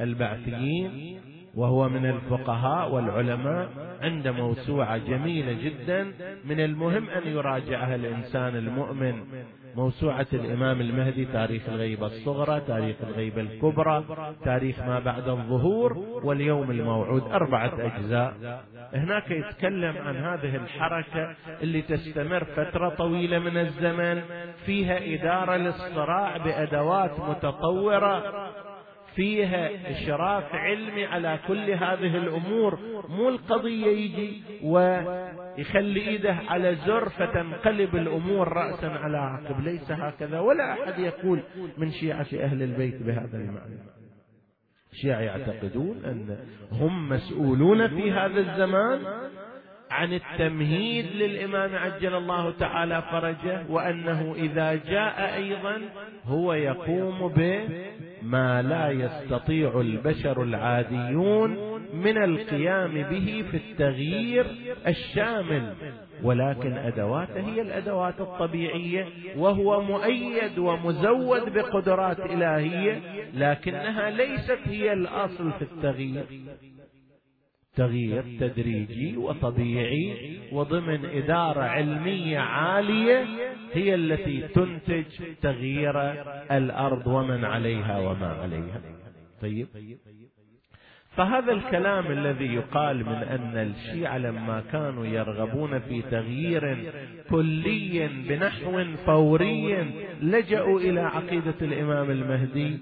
البعثيين. 0.00 1.20
وهو 1.54 1.88
من 1.88 2.06
الفقهاء 2.06 2.92
والعلماء 2.92 3.68
عند 4.02 4.28
موسوعة 4.28 4.96
جميلة 4.96 5.52
جدا. 5.52 6.12
من 6.44 6.60
المهم 6.60 7.10
أن 7.10 7.26
يراجعها 7.26 7.94
الإنسان 7.94 8.56
المؤمن. 8.56 9.14
موسوعة 9.76 10.26
الإمام 10.32 10.80
المهدي 10.80 11.24
تاريخ 11.24 11.68
الغيبة 11.68 12.06
الصغرى 12.06 12.60
تاريخ 12.60 12.96
الغيبة 13.02 13.40
الكبرى 13.40 14.04
تاريخ 14.44 14.78
ما 14.80 14.98
بعد 14.98 15.28
الظهور 15.28 15.92
واليوم 16.24 16.70
الموعود 16.70 17.22
أربعة 17.22 17.72
أجزاء. 17.78 18.34
هناك 18.94 19.30
يتكلم 19.30 19.98
عن 19.98 20.16
هذه 20.16 20.56
الحركة 20.56 21.36
اللي 21.62 21.82
تستمر 21.82 22.44
فترة 22.44 22.88
طويلة 22.88 23.38
من 23.38 23.56
الزمن 23.56 24.22
فيها 24.66 25.14
إدارة 25.14 25.56
للصراع 25.56 26.36
بأدوات 26.36 27.20
متطورة. 27.20 28.22
فيها 29.14 29.90
إشراف 29.90 30.54
علمي 30.54 31.04
على 31.04 31.38
كل 31.48 31.70
هذه 31.70 32.16
الأمور 32.16 32.78
مو 33.08 33.28
القضية 33.28 33.86
يجي 33.86 34.42
ويخلي 34.64 36.08
إيده 36.08 36.36
على 36.48 36.74
زر 36.74 37.08
فتنقلب 37.08 37.96
الأمور 37.96 38.48
رأسا 38.48 38.86
على 38.86 39.18
عقب. 39.18 39.60
ليس 39.60 39.90
هكذا. 39.90 40.40
ولا 40.40 40.72
أحد 40.72 40.98
يقول 40.98 41.42
من 41.78 41.90
شيعة 41.90 42.26
أهل 42.34 42.62
البيت 42.62 43.02
بهذا 43.02 43.36
المعنى. 43.36 43.78
الشيعة 44.92 45.20
يعتقدون 45.20 46.04
أن 46.04 46.38
هم 46.72 47.08
مسؤولون 47.08 47.88
في 47.88 48.12
هذا 48.12 48.40
الزمان 48.40 49.00
عن 49.90 50.12
التمهيد 50.12 51.06
للإمام 51.06 51.76
عجل 51.76 52.14
الله 52.14 52.50
تعالى 52.50 53.02
فرجه 53.02 53.70
وأنه 53.70 54.34
إذا 54.34 54.74
جاء 54.74 55.36
أيضا 55.36 55.80
هو 56.24 56.52
يقوم 56.52 57.28
بما 58.22 58.62
لا 58.62 58.90
يستطيع 58.90 59.80
البشر 59.80 60.42
العاديون 60.42 61.50
من 61.94 62.24
القيام 62.24 62.92
به 62.92 63.44
في 63.50 63.56
التغيير 63.56 64.46
الشامل 64.86 65.74
ولكن 66.22 66.72
أدواته 66.72 67.40
هي 67.40 67.60
الأدوات 67.60 68.20
الطبيعية 68.20 69.06
وهو 69.36 69.82
مؤيد 69.82 70.58
ومزود 70.58 71.52
بقدرات 71.54 72.20
إلهية 72.20 73.00
لكنها 73.34 74.10
ليست 74.10 74.58
هي 74.64 74.92
الأصل 74.92 75.52
في 75.52 75.62
التغيير. 75.62 76.24
تغيير 77.80 78.24
تدريجي 78.40 79.16
وطبيعي 79.16 80.38
وضمن 80.52 81.04
إدارة 81.04 81.62
علمية 81.62 82.38
عالية 82.38 83.24
هي 83.72 83.94
التي 83.94 84.48
تنتج 84.48 85.04
تغيير 85.42 86.00
الأرض 86.52 87.06
ومن 87.06 87.44
عليها 87.44 87.98
وما 87.98 88.26
عليها. 88.26 88.80
طيب. 89.42 89.66
فهذا 91.16 91.52
الكلام 91.52 92.06
الذي 92.06 92.54
يقال 92.54 92.96
من 92.96 93.12
أن 93.12 93.56
الشيعة 93.56 94.18
لما 94.18 94.62
كانوا 94.72 95.06
يرغبون 95.06 95.78
في 95.78 96.02
تغيير 96.02 96.92
كلي 97.30 98.08
بنحو 98.28 98.84
فوري 99.06 99.84
لجأوا 100.22 100.80
إلى 100.80 101.00
عقيدة 101.00 101.54
الإمام 101.62 102.10
المهدي 102.10 102.78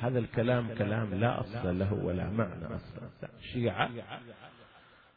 هذا 0.00 0.18
الكلام 0.18 0.68
كلام 0.78 1.14
لا 1.14 1.40
أصل 1.40 1.78
له 1.78 1.94
ولا 2.04 2.30
معنى 2.30 2.64
أصلا. 2.66 3.30
الشيعه 3.38 3.90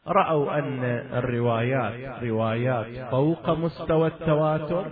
رأوا 0.06 0.58
أن 0.58 0.84
الروايات 1.12 2.22
روايات 2.22 3.10
فوق 3.10 3.50
مستوى 3.50 4.06
التواتر 4.06 4.86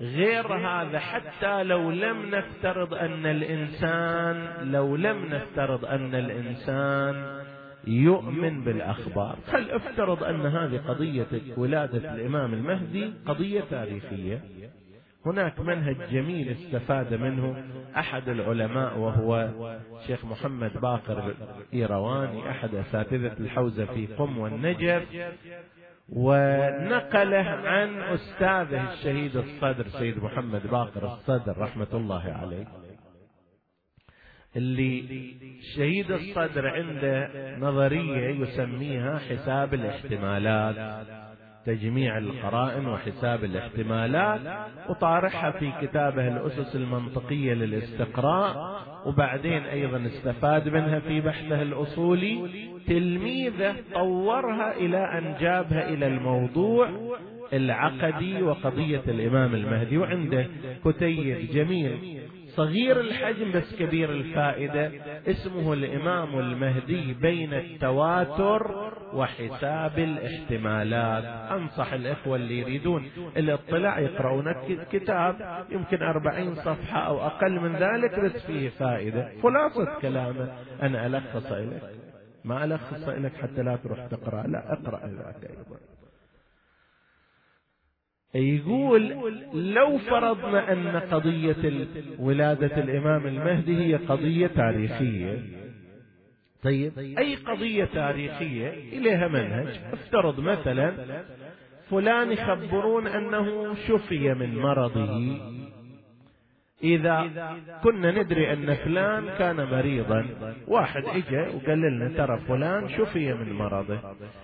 غير 0.00 0.46
هذا 0.46 0.98
حتى 0.98 1.62
لو 1.62 1.90
لم 1.90 2.34
نفترض 2.34 2.94
أن 2.94 3.26
الإنسان 3.26 4.70
لو 4.72 4.96
لم 4.96 5.24
نفترض 5.24 5.84
أن 5.84 6.14
الإنسان 6.14 7.38
يؤمن 7.86 8.64
بالأخبار. 8.64 9.38
خل 9.52 9.70
افترض 9.70 10.24
أن 10.24 10.46
هذه 10.46 10.78
قضية 10.88 11.26
ولادة 11.56 12.14
الإمام 12.14 12.54
المهدي 12.54 13.12
قضية 13.26 13.60
تاريخية؟ 13.70 14.40
هناك 15.26 15.60
منهج 15.60 15.96
جميل 16.10 16.48
استفاد 16.48 17.14
منه 17.14 17.64
أحد 17.96 18.28
العلماء 18.28 18.98
وهو 18.98 19.50
شيخ 20.06 20.24
محمد 20.24 20.80
باقر 20.80 21.34
ايرواني 21.74 22.50
أحد 22.50 22.74
أساتذة 22.74 23.32
الحوزة 23.40 23.84
في 23.84 24.06
قم 24.06 24.38
والنجف 24.38 25.02
ونقله 26.08 27.44
عن 27.48 28.02
أستاذه 28.02 28.92
الشهيد 28.92 29.36
الصدر 29.36 29.88
سيد 29.88 30.22
محمد 30.22 30.66
باقر 30.66 31.14
الصدر 31.14 31.58
رحمة 31.58 31.88
الله 31.94 32.32
عليه. 32.32 32.66
اللي 34.56 35.04
شهيد 35.76 36.10
الصدر 36.10 36.68
عنده 36.68 37.30
نظرية 37.58 38.28
يسميها 38.28 39.18
حساب 39.18 39.74
الاحتمالات. 39.74 41.06
تجميع 41.68 42.18
القرائن 42.18 42.86
وحساب 42.86 43.44
الاحتمالات 43.44 44.40
وطارحها 44.88 45.50
في 45.50 45.72
كتابه 45.82 46.28
الأسس 46.28 46.76
المنطقية 46.76 47.54
للاستقراء 47.54 48.78
وبعدين 49.06 49.62
أيضا 49.62 50.06
استفاد 50.06 50.68
منها 50.68 50.98
في 50.98 51.20
بحثه 51.20 51.62
الأصولي. 51.62 52.38
تلميذه 52.86 53.74
طورها 53.94 54.76
إلى 54.76 54.98
أن 55.18 55.34
جابها 55.40 55.88
إلى 55.88 56.06
الموضوع 56.06 56.88
العقدي 57.52 58.42
وقضية 58.42 59.02
الإمام 59.08 59.54
المهدي 59.54 59.98
وعنده 59.98 60.46
كتيب 60.84 61.50
جميل. 61.52 62.20
صغير 62.58 63.00
الحجم 63.00 63.52
بس 63.52 63.76
كبير 63.78 64.10
الفائدة. 64.10 64.92
اسمه 65.26 65.72
الإمام 65.72 66.38
المهدي 66.38 67.14
بين 67.14 67.54
التواتر 67.54 68.92
وحساب 69.14 69.98
الاحتمالات. 69.98 71.24
أنصح 71.52 71.92
الإخوة 71.92 72.36
اللي 72.36 72.58
يريدون 72.58 73.10
الاطلاع 73.36 73.98
يقرؤون 73.98 74.54
كتاب 74.92 75.64
يمكن 75.70 76.02
أربعين 76.02 76.54
صفحة 76.54 77.00
أو 77.00 77.26
أقل 77.26 77.60
من 77.60 77.76
ذلك 77.76 78.20
بس 78.20 78.46
فيه 78.46 78.68
فائدة. 78.68 79.32
خلاصة 79.42 79.98
كلامه. 80.02 80.52
أنا 80.82 81.06
ألخص 81.06 81.52
لك 81.52 81.82
ما 82.44 82.64
ألخص 82.64 83.08
لك 83.08 83.32
حتى 83.42 83.62
لا 83.62 83.76
تروح 83.76 84.06
تقرأ. 84.06 84.46
لا 84.46 84.72
اقرأ 84.72 85.00
ذاك 85.06 85.50
أيضا 85.50 85.97
يقول 88.34 89.14
لو 89.54 89.98
فرضنا 89.98 90.72
أن 90.72 90.88
قضية 90.88 91.86
ولادة 92.18 92.76
الإمام 92.82 93.26
المهدي 93.26 93.76
هي 93.76 93.94
قضية 93.94 94.46
تاريخية 94.46 95.42
طيب 96.62 96.98
أي 96.98 97.34
قضية 97.34 97.84
تاريخية 97.84 98.68
إليها 98.68 99.28
منهج؟ 99.28 99.80
افترض 99.92 100.40
مثلا 100.40 100.92
فلان 101.90 102.32
يخبرون 102.32 103.06
أنه 103.06 103.74
شفي 103.74 104.34
من 104.34 104.58
مرضه 104.58 105.38
إذا 106.82 107.30
كنا 107.82 108.10
ندري 108.10 108.52
أن 108.52 108.74
فلان 108.74 109.28
كان 109.38 109.56
مريضا. 109.56 110.26
واحد 110.66 111.02
إجا 111.04 111.48
وقال 111.48 111.80
لنا 111.80 112.08
ترى 112.26 112.38
فلان 112.48 112.88
شفي 112.88 113.32
من 113.34 113.52
مرضه 113.52 114.00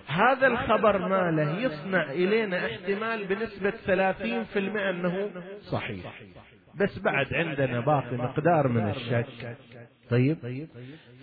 هذا 0.07 0.47
الخبر 0.47 0.97
ماله 1.07 1.59
يصنع 1.59 2.11
إلينا 2.11 2.65
احتمال 2.65 3.25
بنسبة 3.25 3.69
ثلاثين 3.69 4.43
في 4.43 4.59
المئة 4.59 4.89
أنه 4.89 5.29
صحيح. 5.61 6.21
بس 6.79 6.99
بعد 6.99 7.33
عندنا 7.33 7.79
باقي 7.79 8.17
مقدار 8.17 8.67
من 8.67 8.89
الشك. 8.89 9.57
طيب؟ 10.09 10.37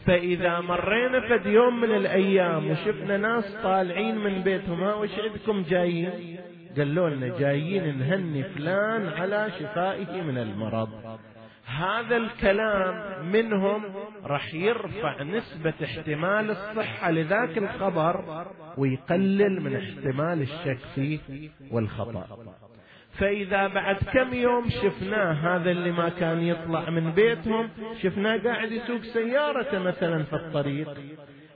فإذا 0.07 0.61
مرينا 0.61 1.21
فد 1.21 1.47
يوم 1.47 1.81
من 1.81 1.97
الأيام 1.97 2.71
وشفنا 2.71 3.17
ناس 3.17 3.57
طالعين 3.63 4.19
من 4.19 4.43
بيتهم 4.43 4.83
ها 4.83 4.95
وش 4.95 5.11
عندكم 5.19 5.63
جايين؟ 5.63 6.39
قالوا 6.79 7.09
لنا 7.09 7.39
جايين 7.39 7.99
نهني 7.99 8.45
فلان 8.45 9.09
على 9.09 9.51
شفائه 9.59 10.23
من 10.23 10.39
المرض. 10.39 10.89
هذا 11.67 12.17
الكلام 12.17 13.27
منهم 13.33 13.83
راح 14.25 14.55
يرفع 14.55 15.23
نسبة 15.23 15.75
احتمال 15.85 16.51
الصحة 16.51 17.11
لذاك 17.11 17.59
الخبر 17.59 18.45
ويقلل 18.79 19.61
من 19.61 19.77
احتمال 19.77 20.43
الشك 20.43 20.79
فيه 20.95 21.19
والخطأ. 21.71 22.27
فإذا 23.19 23.67
بعد 23.67 23.97
كم 23.97 24.35
يوم 24.35 24.65
شفناه 24.71 25.33
هذا 25.33 25.71
اللي 25.71 25.93
ما 25.93 26.09
كان 26.09 26.41
يطلع 26.41 26.91
من 26.91 27.13
بيتهم 27.13 27.71
شفناه 28.03 28.37
قاعد 28.37 28.73
يسوق 28.73 29.03
سيارته 29.03 29.79
مثلا 29.79 30.23
في 30.23 30.37
الطريق. 30.37 30.89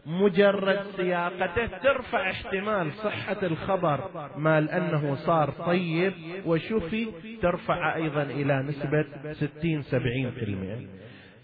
مجرد 0.06 0.80
سياقته 0.96 1.66
ترفع 1.66 2.30
احتمال 2.30 2.92
صحة 2.92 3.36
الخبر 3.42 4.00
مال 4.36 4.70
أنه 4.70 5.14
صار 5.14 5.50
طيب 5.50 6.12
وشفي 6.46 7.06
ترفع 7.42 7.94
أيضا 7.94 8.22
إلى 8.22 8.62
نسبة 8.62 9.32
ستين 9.32 9.82
سبعين 9.82 10.30
في 10.30 10.44
المئة. 10.44 10.86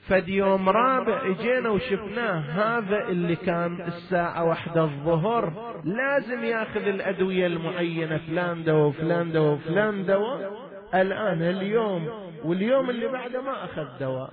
فد 0.08 0.28
يوم 0.28 0.68
رابع 0.68 1.20
إجينا 1.30 1.68
وشفناه 1.68 2.40
هذا 2.40 3.08
اللي 3.08 3.36
كان 3.36 3.80
الساعة 3.80 4.44
واحدة 4.44 4.84
الظهر 4.84 5.52
لازم 5.84 6.44
ياخذ 6.44 6.86
الأدوية 6.86 7.46
المعينة 7.46 8.18
فلان 8.18 8.64
دواء 8.64 8.86
وفلان 8.88 9.32
دواء 9.32 9.54
وفلان 9.54 10.06
دواء. 10.06 10.52
الآن 10.94 11.42
اليوم 11.42 12.08
واليوم 12.44 12.90
اللي 12.90 13.08
بعده 13.08 13.42
ما 13.42 13.64
أخذ 13.64 13.98
دواء. 14.00 14.30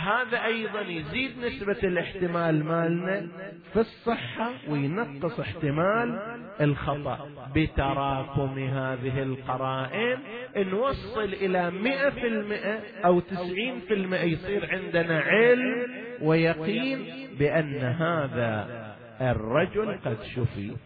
هذا 0.00 0.44
أيضا 0.44 0.80
يزيد 0.80 1.30
نسبة 1.38 1.78
الاحتمال 1.82 2.64
مالنا 2.64 3.26
في 3.72 3.80
الصحة 3.80 4.50
وينقص 4.68 5.40
احتمال 5.40 6.18
الخطأ. 6.60 7.28
بتراكم 7.54 8.58
هذه 8.58 9.22
القرائن 9.22 10.18
نوصل 10.56 11.24
إلى 11.24 11.70
مئة 11.70 12.10
في 12.10 12.26
المئة 12.26 12.80
أو 13.04 13.20
تسعين 13.20 13.80
في 13.80 13.94
المئة 13.94 14.24
يصير 14.24 14.68
عندنا 14.70 15.20
علم 15.20 15.86
ويقين 16.22 16.98
بأن 17.38 17.78
هذا 17.78 18.68
الرجل 19.20 19.98
قد 20.04 20.22
شفي. 20.22 20.76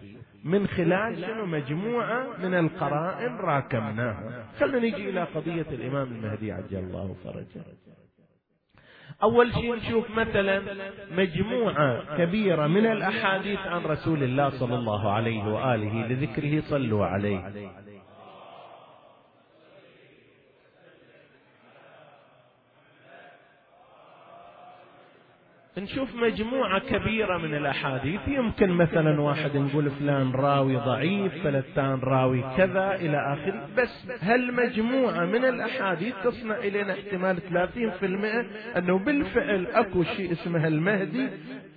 من 0.44 0.66
خلال 0.66 1.24
شنو 1.26 1.46
مجموعة 1.46 2.26
من 2.42 2.54
القرائن 2.54 3.36
راكمناها. 3.36 4.44
خلنا 4.60 4.78
نجي 4.78 5.10
إلى 5.10 5.22
قضية 5.22 5.66
الإمام 5.72 6.12
المهدي 6.12 6.52
عجل 6.52 6.78
الله 6.78 7.16
فرجه. 7.24 7.64
أول 9.24 9.46
شيء 9.54 9.74
نشوف 9.74 10.04
مثلا 10.16 10.62
مجموعة 11.16 12.16
كبيرة 12.18 12.66
من 12.66 12.86
الأحاديث 12.86 13.58
عن 13.72 13.82
رسول 13.82 14.22
الله 14.22 14.48
صلى 14.60 14.74
الله 14.74 15.02
عليه 15.16 15.44
وآله 15.44 15.94
لذكره 16.08 16.60
صلوا 16.60 17.04
عليه. 17.06 17.42
نشوف 25.78 26.14
مجموعة 26.14 26.78
كبيرة 26.78 27.38
من 27.38 27.54
الأحاديث. 27.54 28.20
يمكن 28.28 28.70
مثلا 28.70 29.20
واحد 29.20 29.56
نقول 29.56 29.90
فلان 29.90 30.32
راوي 30.32 30.76
ضعيف 30.76 31.32
فلتان 31.44 32.00
راوي 32.02 32.44
كذا 32.56 32.94
إلى 32.94 33.16
آخره 33.32 33.68
بس 33.76 34.06
هالمجموعة 34.22 35.24
من 35.24 35.44
الأحاديث 35.44 36.14
تصنع 36.24 36.56
إلينا 36.56 36.92
احتمال 36.92 37.38
30% 38.74 38.76
أنه 38.78 38.98
بالفعل 38.98 39.66
أكو 39.66 40.02
شيء 40.02 40.32
اسمه 40.32 40.66
المهدي. 40.66 41.28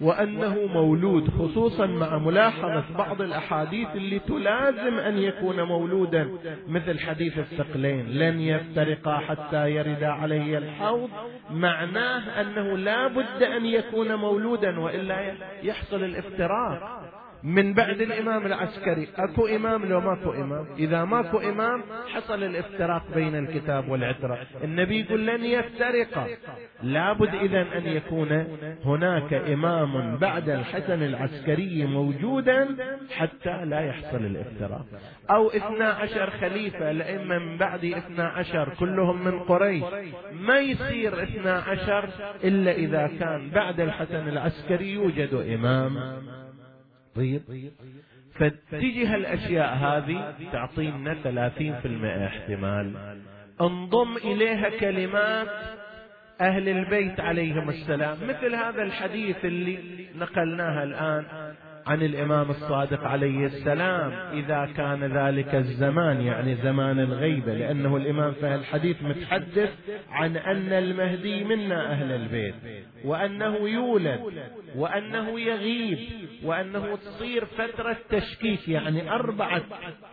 وأنه 0.01 0.55
مولود 0.73 1.29
خصوصا 1.29 1.85
مع 1.85 2.17
ملاحظة 2.17 2.83
بعض 2.97 3.21
الأحاديث 3.21 3.87
اللي 3.95 4.19
تلازم 4.19 4.99
أن 4.99 5.17
يكون 5.17 5.61
مولودا. 5.61 6.29
مثل 6.67 6.99
حديث 6.99 7.39
الثقلين 7.39 8.09
لن 8.09 8.39
يفترقا 8.39 9.17
حتى 9.17 9.71
يرد 9.71 10.03
علي 10.03 10.57
الحوض. 10.57 11.09
معناه 11.51 12.41
أنه 12.41 12.77
لا 12.77 13.07
بد 13.07 13.43
أن 13.43 13.65
يكون 13.65 14.15
مولودا 14.15 14.79
وإلا 14.79 15.33
يحصل 15.63 16.03
الافتراق. 16.03 17.06
من 17.43 17.73
بعد 17.73 18.01
الإمام 18.01 18.45
العسكري. 18.45 19.07
أكو 19.15 19.47
إمام 19.47 19.85
لو 19.85 19.99
ماكو 20.01 20.31
إمام. 20.31 20.65
إذا 20.79 21.05
ماكو 21.05 21.37
إمام 21.37 21.83
حصل 22.13 22.43
الافتراق 22.43 23.03
بين 23.15 23.35
الكتاب 23.35 23.89
والعترة. 23.89 24.39
النبي 24.63 24.99
يقول 24.99 25.27
لن 25.27 25.43
يفترقا 25.43 26.27
لابد 26.83 27.35
إذا 27.35 27.61
أن 27.77 27.87
يكون 27.87 28.47
هناك 28.85 29.33
إمام 29.33 30.17
بعد 30.17 30.49
الحسن 30.49 31.03
العسكري 31.03 31.85
موجودا 31.85 32.75
حتى 33.15 33.65
لا 33.65 33.79
يحصل 33.79 34.17
الافتراق. 34.17 34.85
أو 35.29 35.47
اثنا 35.47 35.85
عشر 35.85 36.29
خليفة 36.29 36.91
الأئمة 36.91 37.39
من 37.39 37.57
بعد 37.57 37.85
اثنا 37.85 38.23
عشر 38.23 38.69
كلهم 38.79 39.25
من 39.25 39.39
قريش. 39.39 39.83
ما 40.33 40.59
يصير 40.59 41.23
اثنا 41.23 41.53
عشر 41.53 42.09
إلا 42.43 42.71
إذا 42.71 43.09
كان 43.19 43.49
بعد 43.49 43.79
الحسن 43.79 44.27
العسكري 44.27 44.93
يوجد 44.93 45.33
إمام. 45.33 45.97
طيب 47.17 47.71
فتجي 48.35 49.05
هالأشياء 49.05 49.75
هذه 49.75 50.33
تعطينا 50.51 51.13
ثلاثين 51.13 51.75
في 51.75 51.87
المئة 51.87 52.25
احتمال. 52.25 53.17
انضم 53.61 54.17
إليها 54.17 54.69
كلمات 54.69 55.47
أهل 56.41 56.69
البيت 56.69 57.19
عليهم 57.19 57.69
السلام. 57.69 58.17
مثل 58.27 58.55
هذا 58.55 58.83
الحديث 58.83 59.45
اللي 59.45 60.05
نقلناه 60.19 60.83
الآن. 60.83 61.46
عن 61.87 62.01
الإمام 62.01 62.49
الصادق 62.49 63.03
عليه 63.03 63.45
السلام 63.45 64.11
إذا 64.33 64.69
كان 64.77 65.03
ذلك 65.03 65.55
الزمان 65.55 66.21
يعني 66.21 66.55
زمان 66.55 66.99
الغيبه 66.99 67.53
لأنه 67.53 67.97
الإمام 67.97 68.31
في 68.31 68.55
الحديث 68.55 69.03
متحدث 69.03 69.69
عن 70.09 70.37
أن 70.37 70.73
المهدي 70.73 71.43
منا 71.43 71.91
أهل 71.91 72.11
البيت 72.11 72.55
وأنه 73.05 73.69
يولد 73.69 74.19
وأنه 74.75 75.39
يغيب 75.39 75.99
وأنه 76.43 76.95
تصير 76.95 77.45
فترة 77.45 77.97
تشكيك 78.09 78.67
يعني 78.67 79.11
أربعة 79.11 79.61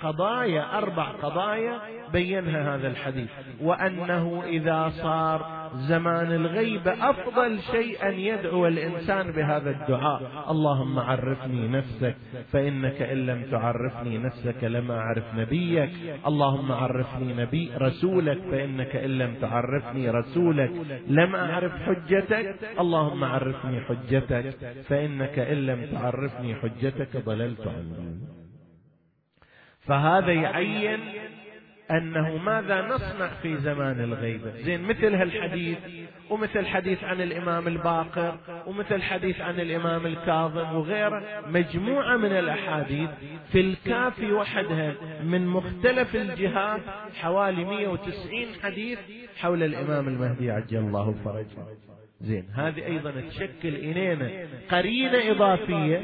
قضايا 0.03 0.79
أربع 0.79 1.09
قضايا 1.09 1.81
بينها 2.13 2.77
هذا 2.77 2.89
الحديث 2.89 3.29
وأنه 3.61 4.43
إذا 4.47 4.89
صار 4.89 5.64
زمان 5.77 6.33
الغيبه 6.33 7.11
أفضل 7.11 7.59
شيء 7.61 8.09
ان 8.09 8.15
يدعو 8.15 8.67
الإنسان 8.67 9.33
بهذا 9.33 9.71
الدعاء. 9.71 10.51
اللهم 10.51 10.99
عرفني 10.99 11.69
نفسك 11.69 12.17
فإنك 12.53 13.03
إن 13.03 13.27
لم 13.27 13.51
تعرفني 13.51 14.19
نفسك 14.19 14.65
لما 14.65 14.99
أعرف 14.99 15.35
نبيك. 15.35 15.91
اللهم 16.27 16.73
عرفني 16.73 17.35
نبي 17.35 17.71
رسولك 17.77 18.39
فإنك 18.51 18.97
إن 18.97 19.19
لم 19.19 19.35
تعرفني 19.35 20.11
رسولك 20.11 20.71
لم 21.09 21.35
أعرف 21.35 21.73
حجتك. 21.73 22.57
اللهم 22.81 23.25
عرفني 23.25 23.81
حجتك 23.81 24.57
فإنك 24.89 25.39
إن 25.39 25.67
لم 25.67 25.87
تعرفني 25.93 26.55
حجتك 26.55 27.17
ضللت 27.17 27.67
عنه 27.67 28.15
فهذا 29.87 30.33
يعين 30.33 31.01
أنه 31.91 32.37
ماذا 32.37 32.81
نصنع 32.81 33.29
في 33.43 33.57
زمان 33.57 34.01
الغيبة 34.01 34.51
زين 34.63 34.83
مثل 34.83 35.15
هالحديث 35.15 35.79
ومثل 36.31 36.67
حديث 36.67 37.05
عن 37.05 37.21
الإمام 37.21 37.69
الباقر 37.69 38.39
ومثل 38.67 39.03
حديث 39.03 39.41
عن 39.41 39.61
الإمام 39.61 40.07
الكاظم 40.07 40.75
وغيره 40.75 41.23
مجموعة 41.47 42.17
من 42.17 42.33
الأحاديث 42.33 43.11
في 43.53 43.61
الكافي 43.61 44.33
وحدها 44.33 44.95
من 45.25 45.47
مختلف 45.47 46.17
الجهات 46.17 46.81
حوالي 47.15 47.65
190 47.65 48.15
حديث 48.63 48.99
حول 49.37 49.63
الإمام 49.63 50.09
المهدي 50.09 50.51
عجل 50.51 50.79
الله 50.79 51.15
فرجه. 51.25 51.67
زين 52.21 52.49
هذه 52.55 52.87
أيضا 52.87 53.11
تشكل 53.11 53.75
إلينا 53.75 54.31
قرينة 54.71 55.31
إضافية 55.31 56.01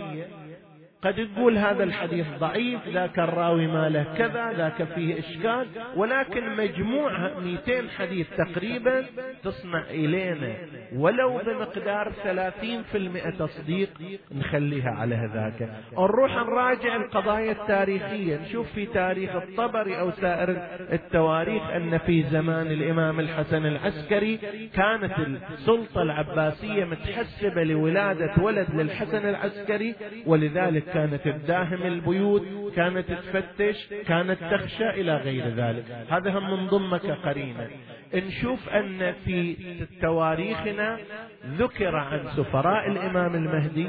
قد 1.02 1.28
تقول 1.34 1.58
هذا 1.58 1.84
الحديث 1.84 2.26
ضعيف 2.38 2.88
ذاك 2.88 3.18
الراوي 3.18 3.66
ما 3.66 3.88
له 3.88 4.06
كذا 4.18 4.52
ذاك 4.52 4.84
فيه 4.84 5.18
إشكال 5.18 5.66
ولكن 5.96 6.56
مجموعها 6.56 7.40
200 7.40 7.88
حديث 7.98 8.26
تقريبا 8.30 9.04
تصنع 9.42 9.84
إلينا. 9.90 10.54
ولو 10.96 11.38
بمقدار 11.46 12.12
30% 12.24 13.38
تصديق 13.38 13.90
نخليها 14.32 14.90
على 14.90 15.14
هذاك. 15.14 15.70
نروح 15.92 16.32
نراجع 16.32 16.96
القضايا 16.96 17.52
التاريخية 17.52 18.36
نشوف 18.36 18.72
في 18.72 18.86
تاريخ 18.86 19.36
الطبري 19.36 20.00
أو 20.00 20.10
سائر 20.10 20.50
التواريخ 20.92 21.62
أن 21.70 21.98
في 21.98 22.22
زمان 22.22 22.66
الإمام 22.66 23.20
الحسن 23.20 23.66
العسكري 23.66 24.36
كانت 24.74 25.12
السلطة 25.52 26.02
العباسية 26.02 26.84
متحسبة 26.84 27.64
لولادة 27.64 28.42
ولد 28.42 28.66
للحسن 28.74 29.28
العسكري 29.28 29.94
ولذلك 30.26 30.89
كانت 30.94 31.28
تداهم 31.28 31.82
البيوت 31.82 32.42
كانت 32.76 33.12
تفتش 33.12 33.88
كانت 34.06 34.38
تخشى 34.50 34.90
إلى 34.90 35.16
غير 35.16 35.48
ذلك. 35.48 35.84
هذا 36.10 36.38
هم 36.38 36.50
من 36.50 36.66
ضمك 36.66 37.06
قرينة 37.06 37.68
نشوف 38.14 38.68
أن 38.68 39.12
في 39.24 39.56
تواريخنا 40.02 40.98
ذكر 41.46 41.96
عن 41.96 42.20
سفراء 42.36 42.88
الإمام 42.90 43.34
المهدي 43.34 43.86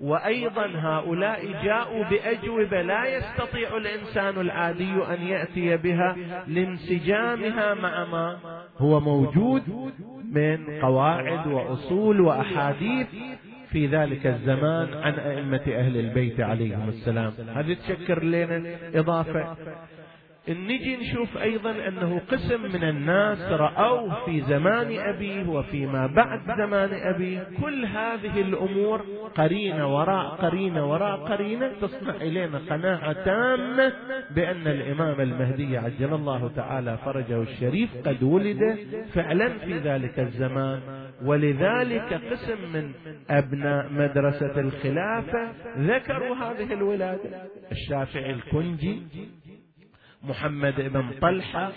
وأيضا 0.00 0.66
هؤلاء 0.66 1.62
جاءوا 1.64 2.04
بأجوبة 2.04 2.82
لا 2.82 3.04
يستطيع 3.06 3.76
الإنسان 3.76 4.40
العادي 4.40 4.92
أن 4.92 5.22
يأتي 5.22 5.76
بها 5.76 6.16
لانسجامها 6.48 7.74
مع 7.74 8.04
ما 8.04 8.38
هو 8.78 9.00
موجود 9.00 9.62
من 10.32 10.80
قواعد 10.80 11.46
وأصول 11.46 12.20
وأحاديث 12.20 13.06
في 13.70 13.86
ذلك 13.86 14.26
الزمان 14.26 14.88
عن 14.94 15.14
أئمة 15.14 15.62
أهل 15.68 15.96
البيت 15.96 16.40
عليهم 16.40 16.88
السلام. 16.88 17.32
هذه 17.54 17.76
تشكر 17.88 18.24
لنا 18.24 18.76
إضافة؟ 18.94 19.56
نجي 20.54 20.96
نشوف 20.96 21.38
أيضا 21.38 21.70
أنه 21.70 22.20
قسم 22.30 22.62
من 22.62 22.84
الناس 22.84 23.38
رأوا 23.38 24.24
في 24.24 24.40
زمان 24.40 24.98
أبيه 24.98 25.48
وفيما 25.48 26.06
بعد 26.06 26.40
زمان 26.58 26.90
أبيه 26.92 27.46
كل 27.62 27.84
هذه 27.84 28.40
الأمور 28.40 29.04
قرينة 29.34 29.96
وراء 29.96 30.26
قرينة 30.28 30.90
وراء 30.90 31.16
قرينة 31.16 31.72
تصنع 31.80 32.14
إلينا 32.14 32.58
قناعة 32.70 33.12
تامة 33.12 33.92
بأن 34.34 34.66
الإمام 34.66 35.20
المهدي 35.20 35.76
عجل 35.76 36.14
الله 36.14 36.50
تعالى 36.56 36.98
فرجه 37.04 37.42
الشريف 37.42 37.90
قد 38.06 38.22
ولد 38.22 38.78
فعلا 39.14 39.48
في 39.48 39.78
ذلك 39.78 40.18
الزمان. 40.18 40.80
ولذلك 41.24 42.20
قسم 42.30 42.72
من 42.72 42.92
أبناء 43.30 43.92
مدرسة 43.92 44.60
الخلافة 44.60 45.52
ذكروا 45.78 46.36
هذه 46.36 46.72
الولادة. 46.72 47.30
الشافعي 47.72 48.30
الكنجي 48.30 49.02
محمد 50.22 50.80
بن 50.80 51.10
طلحة 51.20 51.72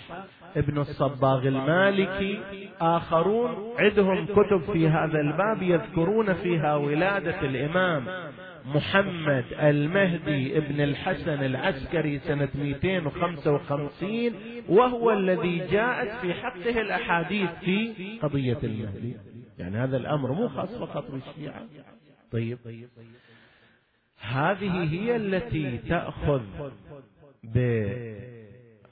ابن 0.56 0.78
الصباغ 0.78 1.48
المالكي 1.48 2.40
آخرون 2.80 3.74
عندهم 3.78 4.26
كتب 4.26 4.72
في 4.72 4.88
هذا 4.88 5.20
الباب 5.20 5.62
يذكرون 5.62 6.34
فيها 6.34 6.74
ولادة 6.74 7.40
الإمام 7.40 8.04
محمد 8.64 9.44
المهدي 9.52 10.58
ابن 10.58 10.80
الحسن 10.80 11.44
العسكري 11.44 12.18
سنة 12.18 12.48
255 12.54 14.32
وهو 14.68 15.10
الذي 15.10 15.58
جاءت 15.58 16.20
في 16.20 16.34
حقه 16.34 16.80
الأحاديث 16.80 17.50
في 17.64 18.18
قضية 18.22 18.58
المهدي. 18.62 19.16
يعني 19.58 19.76
هذا 19.76 19.96
الأمر 19.96 20.32
مو 20.32 20.48
خاص 20.48 20.74
فقط 20.78 21.10
بالشيعة. 21.10 21.62
طيب. 22.32 22.58
هذه 24.20 24.92
هي 24.92 25.16
التي 25.16 25.78
تأخذ 25.78 26.42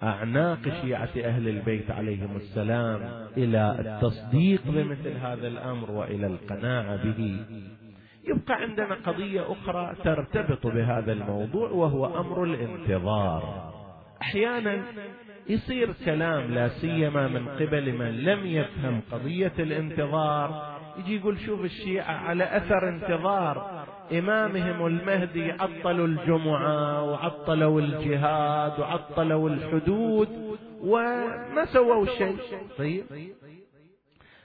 بأعناق 0.02 0.58
شيعة 0.82 1.10
أهل 1.24 1.48
البيت 1.48 1.90
عليهم 1.90 2.36
السلام 2.36 3.28
إلى 3.36 3.76
التصديق 3.80 4.62
بمثل 4.66 5.16
هذا 5.16 5.48
الأمر 5.48 5.90
وإلى 5.90 6.26
القناعة 6.26 7.04
به. 7.04 7.44
يبقى 8.24 8.54
عندنا 8.54 8.94
قضية 8.94 9.52
أخرى 9.52 9.94
ترتبط 10.04 10.66
بهذا 10.66 11.12
الموضوع 11.12 11.70
وهو 11.70 12.20
أمر 12.20 12.44
الانتظار. 12.44 13.72
أحيانا 14.22 14.82
يصير 15.48 15.92
كلام 16.04 16.54
لا 16.54 16.68
سيما 16.68 17.28
من 17.28 17.48
قبل 17.48 17.92
من 17.92 18.22
لم 18.22 18.46
يفهم 18.46 19.00
قضية 19.12 19.52
الانتظار 19.58 20.72
يجي 20.98 21.16
يقول 21.16 21.38
شوف 21.38 21.64
الشيعة 21.64 22.12
على 22.14 22.56
أثر 22.56 22.88
انتظار 22.88 23.81
إمامهم 24.18 24.86
المهدي 24.86 25.52
عطلوا 25.52 26.06
الجمعة 26.06 27.02
وعطلوا 27.10 27.80
الجهاد 27.80 28.80
وعطلوا 28.80 29.48
الحدود 29.48 30.28
وما 30.80 31.64
سووا 31.64 32.06
شيء. 32.06 32.36
طيب. 32.78 33.04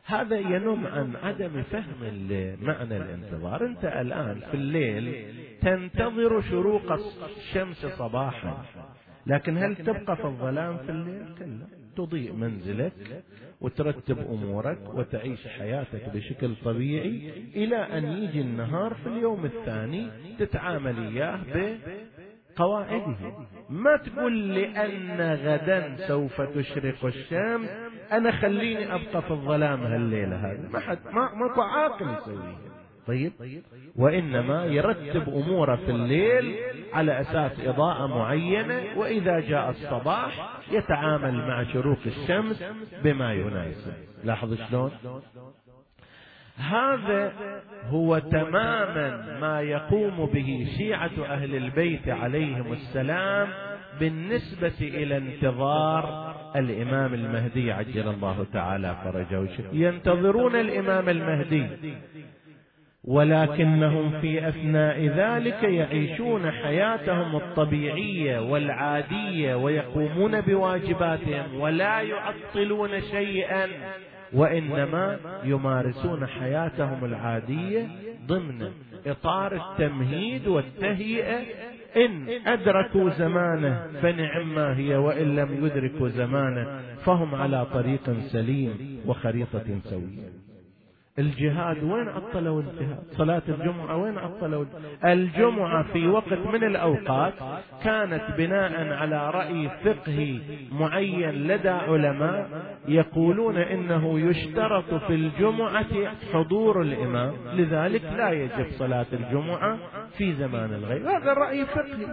هذا 0.06 0.38
ينم 0.38 0.88
عن 0.88 1.16
عدم 1.24 1.64
فهم 1.64 2.28
معنى 2.62 2.98
الانتظار. 2.98 3.66
أنت 3.66 3.86
الآن 3.86 4.40
في 4.52 4.54
الليل 4.54 5.26
تنتظر 5.62 6.42
شروق 6.42 6.92
الشمس 7.38 7.86
صباحا. 7.86 8.66
لكن 9.28 9.58
هل 9.58 9.76
تبقى 9.76 10.16
في 10.16 10.26
الظلام 10.26 10.78
في 10.78 10.90
الليل؟ 10.90 11.26
كلا. 11.40 11.68
تضيء 11.98 12.34
منزلك. 12.34 13.24
وترتب 13.62 14.18
أمورك 14.20 14.80
وتعيش 14.94 15.48
حياتك 15.48 16.10
بشكل 16.14 16.56
طبيعي 16.66 17.32
إلى 17.56 17.76
أن 17.76 18.04
يجي 18.04 18.42
النهار 18.42 18.94
في 18.94 19.08
اليوم 19.10 19.46
الثاني 19.46 20.08
تتعامل 20.40 21.08
إياه 21.08 21.40
بقواعده. 22.56 23.16
ما 23.70 23.98
تقول 23.98 24.50
لأن 24.56 25.22
غدا 25.22 26.08
سوف 26.08 26.42
تشرق 26.42 27.06
الشمس 27.06 27.70
أنا 28.12 28.32
خليني 28.32 28.96
أبقى 28.96 29.22
في 29.22 29.32
الظلام 29.32 29.84
هالليلة 29.84 30.36
هذه. 30.52 30.70
ما 30.74 30.80
حد 30.80 31.00
ما 31.14 31.34
ماكو 31.34 31.62
عاقل 31.62 32.06
يسويها 32.22 32.77
طيب 33.08 33.32
وإنما 33.96 34.66
يرتب 34.66 35.30
أموره 35.30 35.76
في 35.76 35.92
الليل 35.92 36.56
على 36.94 37.22
أساس 37.22 37.60
إضاءة 37.60 38.08
معينة 38.08 38.82
وإذا 38.96 39.40
جاء 39.40 39.70
الصباح 39.70 40.60
يتعامل 40.72 41.34
مع 41.34 41.64
شروق 41.64 42.00
الشمس 42.06 42.64
بما 43.04 43.34
يناسب. 43.34 43.94
لاحظ 44.24 44.54
شلون؟ 44.70 44.92
هذا 46.58 47.34
هو 47.90 48.20
تماما 48.20 49.38
ما 49.42 49.62
يقوم 49.62 50.26
به 50.26 50.68
شيعة 50.78 51.26
أهل 51.26 51.56
البيت 51.56 52.10
عليهم 52.10 52.74
السلام 52.74 53.48
بالنسبة 54.00 54.76
إلى 54.82 55.18
انتظار 55.18 56.36
الإمام 56.56 57.14
المهدي 57.14 57.72
عجل 57.72 58.08
الله 58.08 58.46
تعالى 58.54 58.96
فرجه. 59.04 59.48
ينتظرون 59.74 60.56
الإمام 60.56 61.10
المهدي. 61.10 61.68
ولكنهم 63.08 64.22
في 64.22 64.48
أثناء 64.48 65.08
ذلك 65.08 65.64
يعيشون 65.64 66.52
حياتهم 66.52 67.36
الطبيعية 67.36 68.40
والعادية 68.40 69.56
ويقومون 69.56 70.42
بواجباتهم 70.42 71.60
ولا 71.60 72.02
يعطلون 72.02 73.02
شيئا 73.02 73.68
وإنما 74.34 75.18
يمارسون 75.44 76.26
حياتهم 76.28 77.06
العادية 77.06 77.88
ضمن 78.26 78.72
إطار 79.08 79.56
التمهيد 79.56 80.48
والتهيئة. 80.48 81.40
إن 81.98 82.28
أدركوا 82.48 83.10
زمانه 83.10 83.88
فنعم 84.02 84.56
ما 84.56 84.78
هي 84.78 84.96
وإن 84.96 85.36
لم 85.36 85.66
يدركوا 85.66 86.10
زمانه 86.10 86.82
فهم 87.06 87.36
على 87.36 87.66
طريق 87.66 88.20
سليم 88.20 89.02
وخريطة 89.06 89.80
سوية. 89.84 90.47
الجهاد 91.20 91.84
وين 91.84 92.08
عطلوا 92.08 92.62
الجهاد؟ 92.62 93.04
صلاة 93.12 93.42
الجمعة 93.50 93.98
وين 93.98 94.18
عطلوا 94.18 94.66
الجمعة 95.06 95.84
في 95.84 96.08
وقت 96.08 96.34
من 96.54 96.64
الأوقات 96.64 97.34
كانت 97.84 98.24
بناء 98.38 98.94
على 98.94 99.30
رأي 99.30 99.70
فقهي 99.70 100.40
معين 100.72 101.30
لدى 101.30 101.70
علماء 101.70 102.50
يقولون 102.88 103.58
إنه 103.58 104.20
يشترط 104.20 104.94
في 104.94 105.14
الجمعة 105.16 106.16
حضور 106.34 106.82
الإمام. 106.82 107.34
لذلك 107.54 108.04
لا 108.18 108.32
يجب 108.32 108.68
صلاة 108.72 109.06
الجمعة 109.14 109.78
في 110.18 110.34
زمان 110.34 110.74
الغيب. 110.74 111.06
هذا 111.06 111.34
رأي 111.34 111.66
فقهي. 111.66 112.08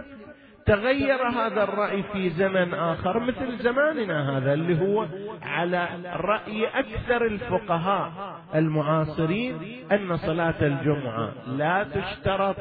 تغير 0.65 1.27
هذا 1.27 1.63
الرأي 1.63 2.03
في 2.03 2.29
زمن 2.29 2.73
آخر 2.73 3.19
مثل 3.19 3.57
زماننا 3.57 4.37
هذا 4.37 4.53
اللي 4.53 4.81
هو 4.81 5.05
على 5.43 5.87
رأي 6.15 6.67
أكثر 6.67 7.25
الفقهاء 7.25 8.11
المعاصرين 8.55 9.57
أن 9.91 10.17
صلاة 10.17 10.61
الجمعة 10.61 11.31
لا 11.47 11.83
تشترط 11.83 12.55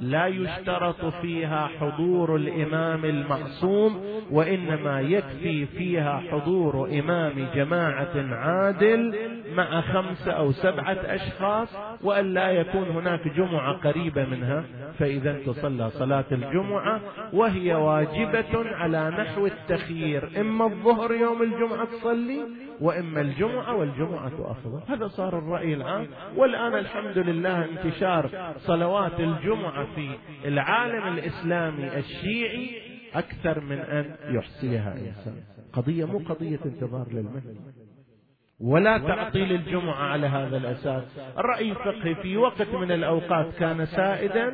لا 0.00 0.26
يشترط 0.26 1.04
فيها 1.04 1.70
حضور 1.80 2.36
الإمام 2.36 3.04
المعصوم 3.04 4.00
وإنما 4.30 5.00
يكفي 5.00 5.66
فيها 5.66 6.22
حضور 6.30 6.88
إمام 6.98 7.48
جماعة 7.54 8.34
عادل 8.34 9.14
مع 9.54 9.80
خمسه 9.80 10.32
أو 10.32 10.52
سبعة 10.52 10.98
أشخاص 11.04 11.76
وأن 12.02 12.34
لا 12.34 12.50
يكون 12.50 12.88
هناك 12.88 13.28
جمعة 13.28 13.72
قريبة 13.72 14.24
منها. 14.24 14.64
فإذا 14.98 15.32
تصلى 15.46 15.90
صلاة 15.90 16.24
الجمعة 16.32 17.00
وهي 17.32 17.74
واجبة 17.74 18.74
على 18.74 19.10
نحو 19.10 19.46
التخيير. 19.46 20.28
إما 20.40 20.64
الظهر 20.64 21.12
يوم 21.12 21.42
الجمعة 21.42 21.84
تصلي 21.84 22.40
وإما 22.80 23.20
الجمعة 23.20 23.74
والجمعة 23.76 24.50
أفضل. 24.50 24.80
هذا 24.88 25.08
صار 25.08 25.38
الرأي 25.38 25.74
العام. 25.74 26.06
والآن 26.36 26.74
الحمد 26.74 27.18
لله 27.18 27.64
انتشار 27.64 28.54
صلوات 28.56 29.20
الجمعة 29.20 29.94
في 29.94 30.10
العالم 30.44 31.18
الإسلامي 31.18 31.98
الشيعي 31.98 32.70
أكثر 33.14 33.60
من 33.60 33.78
أن 33.78 34.16
يحصيها 34.34 34.92
إنسان. 34.92 35.34
قضية 35.72 36.04
مو 36.04 36.18
قضية 36.18 36.60
انتظار 36.64 37.06
للمهدي. 37.12 37.60
ولا 38.60 38.98
تعطيل 38.98 39.52
الجمعة 39.52 40.02
على 40.04 40.26
هذا 40.26 40.56
الأساس. 40.56 41.18
الرأي 41.38 41.70
الفقهي 41.70 42.14
في 42.14 42.36
وقت 42.36 42.68
من 42.68 42.92
الأوقات 42.92 43.54
كان 43.54 43.86
سائدا 43.86 44.52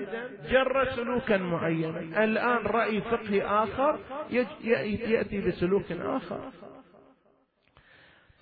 جر 0.51 0.85
سلوكا 0.85 1.37
معينا. 1.37 2.25
الآن 2.25 2.67
رأي 2.67 3.01
فقهي 3.01 3.43
آخر 3.43 3.99
يأتي 4.65 5.41
بسلوك 5.41 5.93
آخر. 5.93 6.41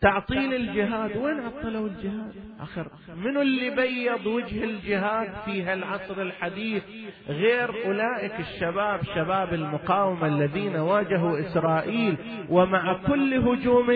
تعطيل 0.05 0.55
الجهاد 0.55 1.17
وين 1.17 1.41
عطلوا 1.41 1.89
الجهاد؟ 1.89 2.33
آخر 2.61 2.89
منو 3.17 3.43
اللي 3.43 3.71
بيض 3.71 4.27
وجه 4.27 4.65
الجهاد 4.65 5.29
في 5.45 5.63
هالعصر 5.63 6.23
الحديث 6.23 6.83
غير 7.29 7.87
أولئك 7.87 8.41
الشباب 8.41 9.01
شباب 9.15 9.55
المقاومة 9.55 10.27
الذين 10.27 10.77
واجهوا 10.77 11.41
إسرائيل 11.41 12.17
ومع 12.51 13.03
كل 13.07 13.35
هجوم 13.35 13.91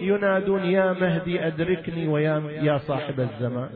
ينادون 0.00 0.64
يا 0.64 0.92
مهدي 0.92 1.46
أدركني 1.46 2.08
ويا 2.08 2.42
يا 2.50 2.78
صاحب 2.78 3.20
الزمان. 3.20 3.68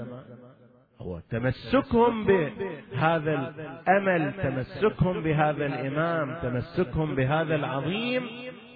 هو 1.01 1.21
تمسكهم 1.31 2.25
بهذا 2.25 3.35
الأمل 3.35 4.33
تمسكهم 4.43 5.23
بهذا 5.23 5.67
الإمام 5.67 6.37
تمسكهم 6.43 7.15
بهذا 7.15 7.55
العظيم 7.55 8.23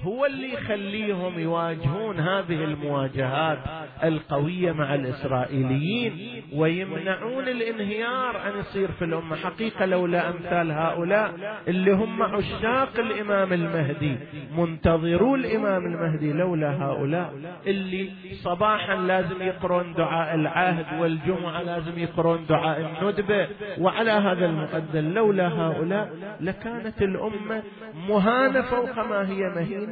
هو 0.03 0.26
اللي 0.26 0.53
يخليهم 0.55 1.38
يواجهون 1.38 2.20
هذه 2.20 2.64
المواجهات 2.64 3.59
القوية 4.05 4.72
مع 4.72 4.94
الإسرائيليين 4.94 6.42
ويمنعون 6.55 7.49
الانهيار 7.49 8.36
أن 8.49 8.59
يصير 8.61 8.88
في 8.92 9.05
الأمة. 9.05 9.36
حقيقة 9.36 9.86
لولا 9.86 10.28
أمثال 10.28 10.70
هؤلاء 10.70 11.34
اللي 11.68 11.92
هم 11.92 12.22
عشاق 12.22 12.99
الإمام 12.99 13.53
المهدي 13.53 14.16
منتظرو 14.57 15.34
الإمام 15.34 15.86
المهدي 15.86 16.32
لولا 16.32 16.84
هؤلاء 16.84 17.34
اللي 17.66 18.11
صباحا 18.42 18.94
لازم 18.94 19.42
يقرون 19.42 19.94
دعاء 19.94 20.34
العهد 20.34 21.01
والجمعة 21.01 21.62
لازم 21.62 21.99
يقرون 21.99 22.46
دعاء 22.49 22.80
الندبة. 22.80 23.49
وعلى 23.78 24.11
هذا 24.11 24.46
المقدم 24.46 25.14
لولا 25.14 25.49
هؤلاء 25.49 26.11
لكانت 26.40 27.03
الأمة 27.03 27.62
مهانة 28.09 28.62
فوق 28.62 28.99
ما 28.99 29.28
هي 29.28 29.42
مهينة. 29.57 29.88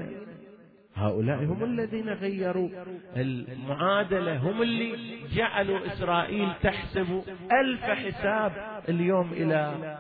هؤلاء 0.94 1.44
هم 1.44 1.64
الذين 1.64 2.08
غيروا. 2.08 2.68
المعادلة 3.16 4.36
هم 4.36 4.62
اللي 4.62 4.92
جعلوا 5.34 5.86
إسرائيل 5.86 6.48
تحسب 6.62 7.22
ألف 7.52 7.82
حساب 7.82 8.52
اليوم 8.88 9.32
إلى 9.32 9.96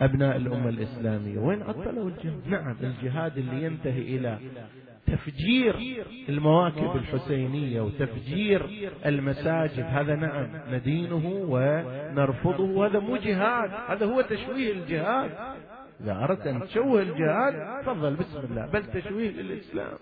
أبناء 0.00 0.36
الأمة 0.36 0.68
الإسلامية. 0.68 1.38
وين 1.38 1.62
عطلوا 1.62 2.10
الجهاد؟ 2.10 2.48
نعم 2.48 2.76
الجهاد 2.82 3.38
اللي 3.38 3.64
ينتهي 3.64 4.00
إلى 4.00 4.38
تفجير 5.06 5.76
المواكب 6.28 6.96
الحسينية 6.96 7.80
وتفجير 7.80 8.66
المساجد. 9.06 9.84
هذا 9.84 10.14
نعم 10.14 10.48
ندينه 10.70 11.46
ونرفضه. 11.48 12.64
وهذا 12.64 12.98
مو 12.98 13.16
جهاد 13.16 13.70
هذا 13.88 14.06
هو 14.06 14.20
تشويه 14.20 14.72
الجهاد. 14.72 15.30
إذا 16.00 16.24
أردت 16.24 16.46
أن 16.46 16.60
تشوه 16.60 17.02
الجهاد 17.02 17.82
تفضل 17.82 18.16
بسم 18.16 18.38
الله. 18.38 18.66
بل 18.66 18.92
تشويه 18.92 19.30
للإسلام 19.30 19.98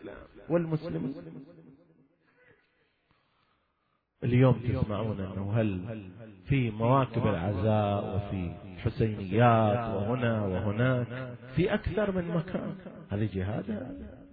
والمسلمين 0.49 1.15
اليوم 4.25 4.55
تسمعون 4.55 5.21
أنه 5.21 5.53
هل 5.61 5.81
في 6.49 6.71
مواكب 6.71 7.27
العزاء 7.27 8.17
وفي 8.17 8.55
حسينيات 8.79 9.95
وهنا 9.95 10.45
وهناك 10.47 11.37
في 11.57 11.75
أكثر 11.75 12.13
من 12.13 12.29
مكان. 12.29 12.75
هذه 13.11 13.29
جهاد 13.35 13.71
هذا 13.71 14.24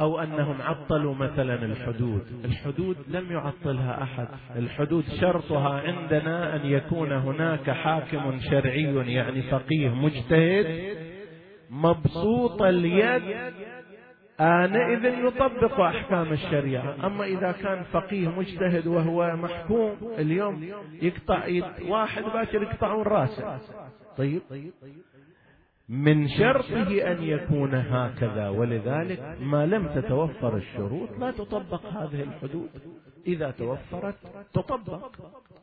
أو 0.00 0.20
أنهم 0.20 0.62
عطلوا 0.62 1.14
مثلا 1.14 1.54
الحدود. 1.64 2.22
الحدود. 2.44 2.96
لم 3.08 3.32
يعطلها 3.32 4.02
أحد. 4.02 4.28
الحدود 4.56 5.04
شرطها 5.20 5.80
عندنا 5.80 6.56
أن 6.56 6.66
يكون 6.66 7.12
هناك 7.12 7.70
حاكم 7.70 8.40
شرعي 8.40 9.12
يعني 9.12 9.42
فقيه 9.42 9.88
مجتهد 9.88 10.96
مبسوط 11.70 12.62
اليد 12.62 13.22
آنئذ 14.40 15.04
يطبق 15.04 15.80
أحكام 15.80 16.32
الشريعة. 16.32 17.06
أما 17.06 17.24
إذا 17.24 17.52
كان 17.52 17.82
فقيه 17.82 18.28
مجتهد 18.28 18.86
وهو 18.86 19.36
محكوم 19.36 19.96
اليوم 20.18 20.68
يقطع 21.02 21.48
واحد 21.88 22.22
باكر 22.22 22.62
يقطعون 22.62 23.02
رأسه. 23.02 23.58
طيب؟ 24.16 24.42
من 25.88 26.28
شرطه 26.28 27.12
أن 27.12 27.22
يكون 27.22 27.74
هكذا. 27.74 28.48
ولذلك 28.48 29.36
ما 29.40 29.66
لم 29.66 29.88
تتوفر 29.88 30.56
الشروط 30.56 31.08
لا 31.18 31.30
تطبق 31.30 31.86
هذه 31.86 32.22
الحدود. 32.22 32.68
إذا 33.26 33.50
توفرت 33.50 34.14
تطبق. 34.54 35.12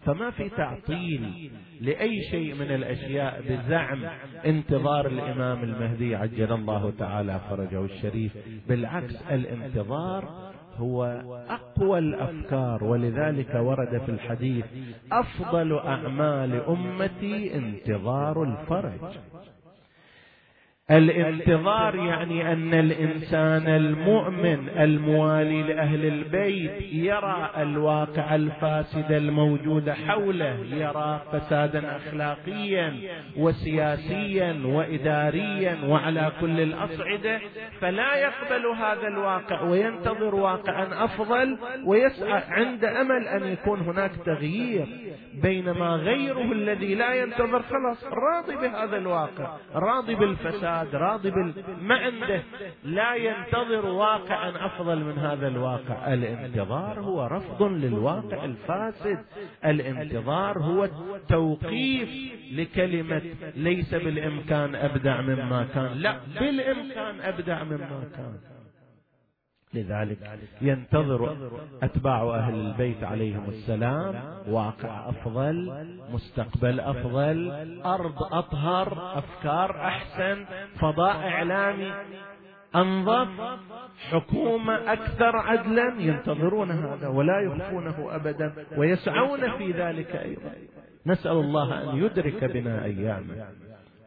فما 0.05 0.30
في 0.32 0.49
تعطيل 0.49 1.51
لأي 1.82 2.22
شيء 2.32 2.55
من 2.55 2.72
الأشياء 2.72 3.41
بزعم 3.49 4.05
انتظار 4.45 5.07
الإمام 5.07 5.63
المهدي 5.63 6.15
عجل 6.15 6.53
الله 6.53 6.93
تعالى 6.99 7.39
فرجه 7.49 7.86
الشريف. 7.86 8.32
بالعكس 8.69 9.15
الانتظار 9.32 10.51
هو 10.78 11.03
أقوى 11.49 11.99
الأفكار. 11.99 12.84
ولذلك 12.84 13.55
ورد 13.55 14.01
في 14.05 14.09
الحديث 14.09 14.65
أفضل 15.11 15.78
أعمال 15.78 16.61
أمتي 16.67 17.55
انتظار 17.55 18.43
الفرج. 18.43 19.17
الانتظار 20.91 21.95
يعني 21.95 22.53
أن 22.53 22.73
الإنسان 22.73 23.67
المؤمن 23.67 24.69
الموالي 24.69 25.63
لأهل 25.63 26.05
البيت 26.05 26.93
يرى 26.93 27.49
الواقع 27.57 28.35
الفاسد 28.35 29.11
الموجود 29.11 29.89
حوله 29.89 30.57
يرى 30.71 31.21
فسادا 31.31 31.95
اخلاقيا 31.97 32.93
وسياسيا 33.37 34.61
واداريا 34.65 35.77
وعلى 35.87 36.31
كل 36.41 36.59
الأصعدة 36.59 37.39
فلا 37.79 38.15
يقبل 38.15 38.65
هذا 38.67 39.07
الواقع 39.07 39.61
وينتظر 39.61 40.35
واقعا 40.35 41.05
أفضل 41.05 41.57
ويسعى 41.85 42.43
عند 42.49 42.85
أمل 42.85 43.27
أن 43.27 43.47
يكون 43.47 43.79
هناك 43.79 44.11
تغيير 44.25 44.87
بينما 45.33 45.89
غيره 45.89 46.51
الذي 46.51 46.95
لا 46.95 47.13
ينتظر 47.13 47.61
خلاص 47.61 48.03
راضي 48.03 48.55
بهذا 48.55 48.97
الواقع 48.97 49.57
راضي 49.75 50.15
بالفساد 50.15 50.80
راضي 50.93 51.32
بال... 51.32 51.53
ما 51.82 51.95
عنده 51.95 52.41
لا 52.84 53.15
ينتظر 53.15 53.86
واقعا 53.86 54.65
أفضل 54.65 54.99
من 54.99 55.17
هذا 55.17 55.47
الواقع. 55.47 56.13
الانتظار 56.13 56.99
هو 56.99 57.25
رفض 57.25 57.63
للواقع 57.63 58.45
الفاسد. 58.45 59.19
الانتظار 59.65 60.59
هو 60.59 60.89
توقيف 61.29 62.09
لكلمة 62.51 63.21
ليس 63.55 63.93
بالإمكان 63.93 64.75
أبدع 64.75 65.21
مما 65.21 65.67
كان. 65.73 65.97
لا 65.97 66.19
بالإمكان 66.39 67.21
أبدع 67.21 67.63
مما 67.63 68.03
كان. 68.15 68.61
لذلك 69.74 70.39
ينتظر 70.61 71.36
أتباع 71.84 72.36
أهل 72.36 72.53
البيت 72.53 73.03
عليهم 73.03 73.49
السلام 73.49 74.15
واقع 74.47 75.09
أفضل 75.09 75.86
مستقبل 76.13 76.80
أفضل 76.80 77.51
أرض 77.86 78.24
أطهر 78.24 79.17
أفكار 79.17 79.82
أحسن 79.88 80.45
فضاء 80.80 81.15
إعلامي. 81.15 81.93
أنظف 82.76 83.28
حكومة 84.11 84.93
أكثر 84.93 85.36
عدلا. 85.36 85.95
ينتظرون 85.99 86.72
هذا 86.72 87.07
ولا 87.07 87.39
يخفونه 87.39 88.15
ابدا. 88.15 88.53
ويسعون 88.78 89.57
في 89.57 89.72
ذلك 89.72 90.15
أيضا. 90.15 90.51
نسأل 91.05 91.32
الله 91.32 91.91
أن 91.91 91.97
يدرك 91.97 92.43
بنا 92.43 92.84
أيامه. 92.84 93.47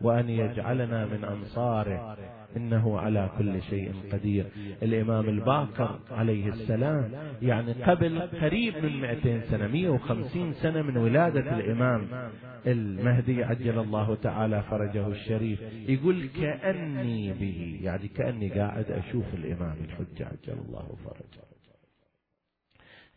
وأن 0.00 0.28
يجعلنا 0.28 1.04
من 1.04 1.24
أنصاره. 1.24 2.16
إنه 2.56 2.98
على 2.98 3.30
كل 3.38 3.62
شيء 3.62 3.92
قدير. 4.12 4.46
الإمام 4.82 5.28
الباكر 5.28 5.98
عليه 6.10 6.48
السلام 6.48 7.12
يعني 7.42 7.72
قبل 7.72 8.20
قريب 8.20 8.74
من 8.82 9.00
200 9.00 9.40
سنة 9.40 9.66
150 9.66 10.52
سنة 10.52 10.82
من 10.82 10.96
ولادة 10.96 11.58
الإمام 11.58 12.30
المهدي 12.66 13.44
عجل 13.44 13.78
الله 13.78 14.14
تعالى 14.14 14.62
فرجه 14.62 15.08
الشريف. 15.08 15.60
يقول 15.88 16.28
كأني 16.40 17.32
به 17.32 17.80
يعني 17.82 18.08
كأني 18.08 18.48
قاعد 18.48 18.90
أشوف 18.90 19.24
الإمام 19.34 19.76
الحجة 19.84 20.26
عجل 20.26 20.58
الله 20.68 20.96
فرجه. 21.04 21.44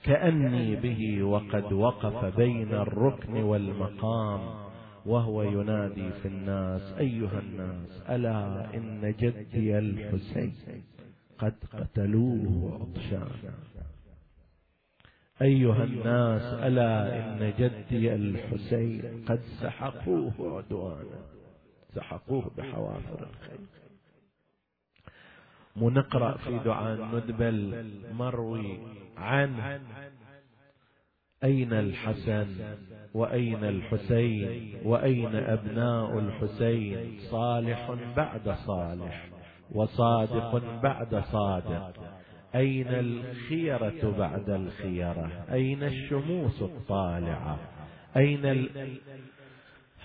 كأني 0.04 0.76
به 0.76 1.24
وقد 1.24 1.74
وقف 1.74 2.36
بين 2.38 2.74
الركن 2.74 3.34
والمقام. 3.34 4.68
وهو 5.08 5.44
ينادي 5.44 6.12
في 6.12 6.28
الناس 6.28 6.82
أيها 6.82 7.40
الناس 7.40 8.02
ألا 8.10 8.74
إن 8.74 9.16
جدي 9.20 9.78
الحسين 9.78 10.54
قد 11.38 11.56
قتلوه 11.74 12.80
عطشانا 12.82 13.54
أيها 15.42 15.84
الناس 15.84 16.42
ألا 16.42 17.20
إن 17.20 17.54
جدي 17.60 18.16
الحسين 18.16 19.26
قد 19.28 19.40
سحقوه 19.62 20.58
عدوانا. 20.58 21.20
سحقوه 21.96 22.52
بحوافر 22.58 23.28
الخيل 23.30 23.66
ونقرا 25.82 26.38
في 26.38 26.60
دعاء 26.60 26.94
الندبه 27.04 27.50
المروي 27.50 28.80
عنه 29.18 29.82
أين 31.44 31.74
الحسن؟ 31.74 32.48
وأين 33.14 33.64
الحسين؟ 33.64 34.74
وأين 34.86 35.36
أبناء 35.36 36.20
الحسين؟ 36.20 37.18
صالح 37.32 37.96
بعد 38.18 38.50
صالح 38.50 39.30
وصادق 39.72 40.82
بعد 40.84 41.16
صادق. 41.16 41.94
أين 42.56 42.88
الخيرة 42.88 44.16
بعد 44.18 44.50
الخيرة؟ 44.50 45.46
أين 45.52 45.84
الشموس 45.84 46.62
الطالعة؟ 46.62 47.60
أين 48.18 48.68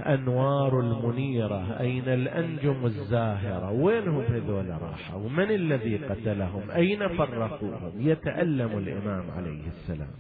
الانوار 0.01 0.81
المنيرة؟ 0.81 1.81
أين 1.81 2.09
الأنجم 2.09 2.87
الزاهرة؟ 2.87 3.71
وينهم 3.73 4.21
هذول 4.21 4.69
راحوا؟ 4.69 5.21
ومن 5.21 5.51
الذي 5.51 5.97
قتلهم؟ 5.97 6.71
أين 6.71 7.09
فرقوهم؟ 7.09 7.93
يتألم 7.97 8.79
الإمام 8.79 9.31
عليه 9.31 9.67
السلام. 9.67 10.11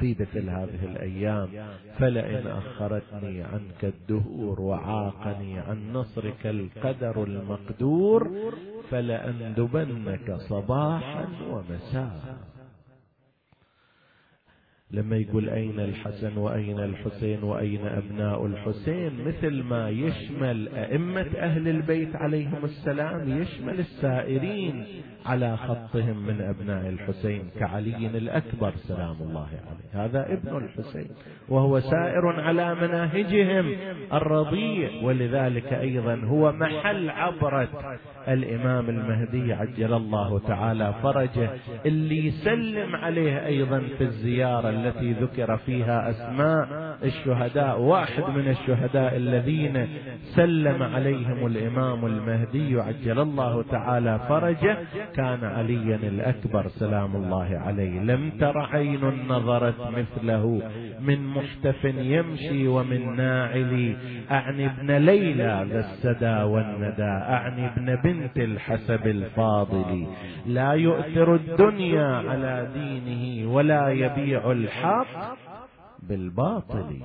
في 0.00 0.16
مثل 0.20 0.48
هذه 0.50 0.84
الأيام 0.84 1.48
فلئن 1.98 2.46
أخرتني 2.46 3.42
عنك 3.42 3.84
الدهور 3.84 4.60
وعاقني 4.60 5.58
عن 5.58 5.92
نصرك 5.92 6.46
القدر 6.46 7.24
المقدور 7.24 8.30
فلأندبنك 8.90 10.36
صباحا 10.36 11.26
ومساء. 11.50 12.36
لما 14.94 15.16
يقول 15.16 15.48
أين 15.48 15.80
الحسن 15.80 16.38
وأين 16.38 16.80
الحسين 16.80 17.42
وأين 17.42 17.86
أبناء 17.86 18.46
الحسين؟ 18.46 19.12
مثل 19.26 19.62
ما 19.62 19.90
يشمل 19.90 20.68
أئمة 20.68 21.26
أهل 21.38 21.68
البيت 21.68 22.16
عليهم 22.16 22.64
السلام 22.64 23.42
يشمل 23.42 23.78
السائرين 23.78 24.84
على 25.26 25.56
خطهم 25.56 26.26
من 26.26 26.40
أبناء 26.40 26.88
الحسين 26.88 27.42
كعلي 27.58 28.06
الأكبر 28.06 28.72
سلام 28.76 29.16
الله 29.20 29.48
عليه. 29.48 30.04
هذا 30.04 30.32
ابن 30.32 30.56
الحسين 30.56 31.08
وهو 31.48 31.80
سائر 31.80 32.40
على 32.40 32.74
مناهجهم 32.74 33.76
الرضيع. 34.12 34.90
ولذلك 35.02 35.72
أيضا 35.72 36.14
هو 36.14 36.52
محل 36.52 37.10
عبرة 37.10 37.68
الإمام 38.28 38.88
المهدي 38.88 39.52
عجل 39.52 39.94
الله 39.94 40.38
تعالى 40.38 40.94
فرجه 41.02 41.50
اللي 41.86 42.26
يسلم 42.26 42.96
عليه 42.96 43.46
أيضا 43.46 43.80
في 43.98 44.04
الزيارة 44.04 44.70
التي 44.86 45.12
ذكر 45.12 45.56
فيها 45.56 46.10
أسماء 46.10 46.68
الشهداء 47.04 47.80
واحد 47.80 48.22
من 48.22 48.48
الشهداء 48.48 49.16
الذين 49.16 49.88
سلم 50.36 50.82
عليهم 50.82 51.46
الإمام 51.46 52.06
المهدي 52.06 52.80
عجل 52.80 53.20
الله 53.20 53.62
تعالى 53.62 54.20
فرجه 54.28 54.76
كان 55.14 55.44
عليا 55.44 55.96
الأكبر 55.96 56.68
سلام 56.68 57.16
الله 57.16 57.58
عليه. 57.66 58.00
لم 58.00 58.30
تر 58.30 58.58
عين 58.58 59.00
نظرت 59.28 59.80
مثله 59.80 60.62
من 61.00 61.26
محتف 61.26 61.84
يمشي 61.84 62.68
ومن 62.68 63.16
ناعل 63.16 63.96
أعني 64.30 64.66
ابن 64.66 64.90
ليلى 64.90 65.66
ذا 65.70 65.80
السدى 65.80 66.42
والندى 66.42 67.02
أعني 67.02 67.66
ابن 67.66 67.96
بنت 68.04 68.36
الحسب 68.36 69.06
الفاضل. 69.06 70.06
لا 70.46 70.72
يؤثر 70.72 71.34
الدنيا 71.34 72.06
على 72.06 72.68
دينه 72.74 73.52
ولا 73.52 73.88
يبيع 73.88 74.52
الحق. 74.52 74.73
بالباطل. 76.02 77.02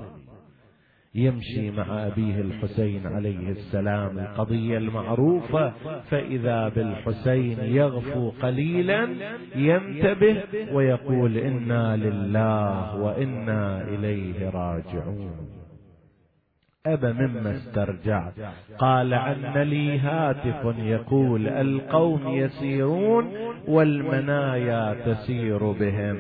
يمشي 1.16 1.72
مع 1.72 2.08
أبيه 2.08 2.42
الحسين 2.42 3.08
عليه 3.08 3.50
السلام 3.50 4.20
القضية 4.20 4.78
المعروفة 4.78 5.74
فإذا 6.10 6.70
بالحسين 6.70 7.58
يغفو 7.60 8.30
قليلا 8.30 9.08
ينتبه 9.56 10.44
ويقول 10.74 11.38
إنا 11.38 11.98
لله 11.98 12.96
وإنا 12.96 13.82
إليه 13.82 14.50
راجعون. 14.50 15.50
أبا 16.86 17.14
مما 17.14 17.56
استرجعت؟ 17.56 18.34
قال 18.78 19.14
عن 19.14 19.58
لي 19.58 20.00
هاتف 20.00 20.78
يقول 20.80 21.48
القوم 21.48 22.28
يسيرون 22.28 23.32
والمنايا 23.68 24.94
تسير 25.06 25.72
بهم. 25.72 26.18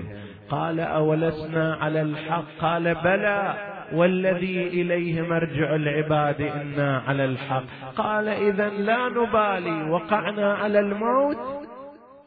قال 0.49 0.79
أولسنا 0.79 1.75
على 1.81 2.01
الحق؟ 2.01 2.43
قال 2.61 2.95
بلى 2.95 3.53
والذي 3.93 4.67
إليه 4.67 5.21
مرجع 5.21 5.75
العباد 5.75 6.41
إنا 6.41 7.03
على 7.07 7.25
الحق. 7.25 7.63
قال 7.95 8.27
اذا 8.27 8.69
لا 8.69 9.09
نبالي 9.09 9.89
وقعنا 9.89 10.53
على 10.53 10.79
الموت؟ 10.79 11.37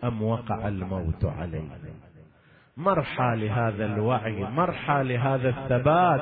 أم 0.05 0.23
وقع 0.23 0.69
الموت 0.69 1.25
علينا؟ 1.25 1.79
مرحى 2.77 3.37
لهذا 3.37 3.85
الوعي 3.85 4.45
مرحى 4.45 5.03
لهذا 5.03 5.49
الثبات 5.49 6.21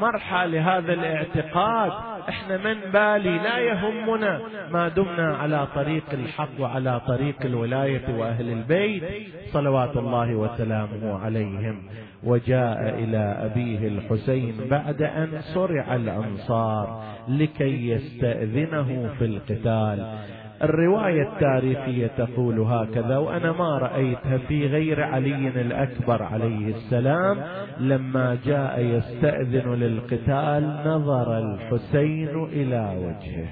مرحى 0.00 0.46
لهذا 0.46 0.92
الاعتقاد 0.92 1.92
إحنا 2.28 2.56
من 2.56 2.80
بالي 2.92 3.38
لا 3.38 3.58
يهمنا 3.58 4.40
ما 4.70 4.88
دمنا 4.88 5.36
على 5.36 5.66
طريق 5.74 6.04
الحق 6.12 6.60
وعلى 6.60 7.00
طريق 7.06 7.36
الولاية 7.44 8.18
وأهل 8.18 8.48
البيت. 8.48 9.02
صلوات 9.52 9.96
الله 9.96 10.34
وسلامه 10.34 11.18
عليهم. 11.24 11.82
وجاء 12.24 12.88
إلى 12.98 13.36
أبيه 13.40 13.88
الحسين 13.88 14.54
بعد 14.70 15.02
أن 15.02 15.40
صرع 15.40 15.94
الأنصار 15.94 17.04
لكي 17.28 17.88
يستأذنه 17.88 19.14
في 19.18 19.24
القتال. 19.24 20.18
الرواية 20.62 21.22
التاريخية 21.22 22.06
تقول 22.06 22.60
هكذا 22.60 23.16
وأنا 23.16 23.52
ما 23.52 23.78
رأيتها 23.78 24.38
في 24.38 24.66
غير 24.66 25.02
علي 25.02 25.48
الأكبر 25.48 26.22
عليه 26.22 26.74
السلام 26.74 27.38
لما 27.80 28.38
جاء 28.44 28.80
يستأذن 28.80 29.74
للقتال 29.74 30.82
نظر 30.86 31.38
الحسين 31.38 32.44
إلى 32.44 32.96
وجهه. 32.98 33.48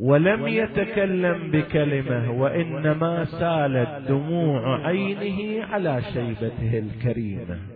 ولم 0.00 0.48
يتكلم 0.48 1.50
بكلمة 1.50 2.30
وإنما 2.30 3.24
سالت 3.24 4.08
دموع 4.08 4.86
عينه 4.86 5.64
على 5.64 6.02
شيبته 6.02 6.78
الكريمة. 6.78 7.73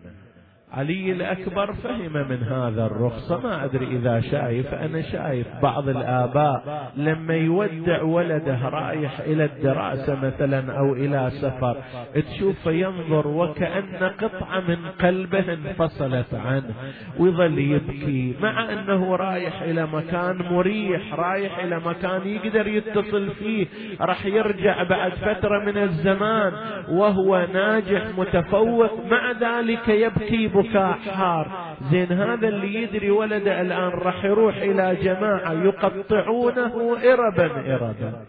علي 0.72 1.12
الأكبر 1.12 1.72
فهم 1.72 2.12
من 2.12 2.42
هذا 2.42 2.86
الرخصة. 2.86 3.40
ما 3.40 3.64
أدري 3.64 3.86
إذا 3.86 4.20
شايف 4.20 4.74
أنا 4.74 5.02
شايف 5.02 5.46
بعض 5.62 5.88
الآباء 5.88 6.92
لما 6.96 7.34
يودع 7.34 8.02
ولده 8.02 8.68
رايح 8.68 9.20
إلى 9.20 9.44
الدراسة 9.44 10.14
مثلا 10.14 10.78
أو 10.78 10.92
إلى 10.92 11.30
سفر 11.30 11.76
تشوف 12.14 12.66
ينظر 12.66 13.28
وكأن 13.28 14.10
قطعة 14.20 14.60
من 14.60 14.76
قلبه 15.02 15.52
انفصلت 15.52 16.34
عنه 16.34 16.74
ويظل 17.18 17.58
يبكي. 17.58 18.34
مع 18.40 18.72
أنه 18.72 19.16
رايح 19.16 19.62
إلى 19.62 19.86
مكان 19.86 20.36
مريح 20.50 21.14
رايح 21.14 21.58
إلى 21.58 21.80
مكان 21.86 22.20
يقدر 22.28 22.66
يتصل 22.66 23.30
فيه 23.30 23.66
راح 24.00 24.26
يرجع 24.26 24.82
بعد 24.82 25.12
فترة 25.12 25.64
من 25.64 25.78
الزمان 25.78 26.52
وهو 26.88 27.46
ناجح 27.52 28.02
متفوق 28.18 29.06
مع 29.10 29.32
ذلك 29.32 29.88
يبكي 29.88 30.57
بكاء 30.62 30.98
حار. 30.98 31.76
زين 31.90 32.12
هذا 32.12 32.48
اللي 32.48 32.82
يدري 32.82 33.10
ولده 33.10 33.60
الآن 33.60 33.88
راح 33.88 34.24
يروح 34.24 34.56
إلى 34.56 34.96
جماعة 35.02 35.52
يقطعونه 35.52 36.96
إربا 37.12 37.74
إربا. 37.74 38.24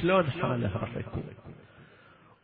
شلون 0.00 0.24
حاله 0.24 0.70
راح 0.80 0.96
يكون؟ 0.96 1.22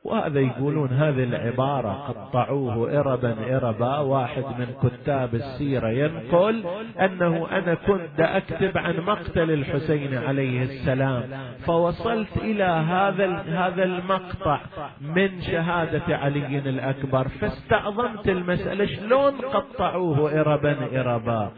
وهذا 0.07 0.41
يقولون 0.41 0.89
هذه 0.89 1.25
العبارة 1.25 1.93
قطعوه 1.93 3.01
إربا 3.01 3.57
إربا. 3.57 3.99
واحد 3.99 4.45
من 4.59 4.67
كتاب 4.83 5.35
السيرة 5.35 5.89
ينقل 5.89 6.65
أنه 7.01 7.47
أنا 7.51 7.75
كنت 7.75 8.21
أكتب 8.21 8.79
عن 8.79 8.97
مقتل 8.97 9.51
الحسين 9.51 10.15
عليه 10.15 10.63
السلام 10.63 11.23
فوصلت 11.67 12.37
إلى 12.37 12.65
هذا 12.65 13.27
هذا 13.49 13.85
المقطع 13.85 14.61
من 15.01 15.41
شهادة 15.41 16.17
علي 16.17 16.59
الأكبر. 16.59 17.29
فاستعظمت 17.29 18.29
المسألة 18.29 18.87
شلون 18.87 19.33
قطعوه 19.33 20.41
إربا 20.41 20.77
إربا؟ 21.01 21.51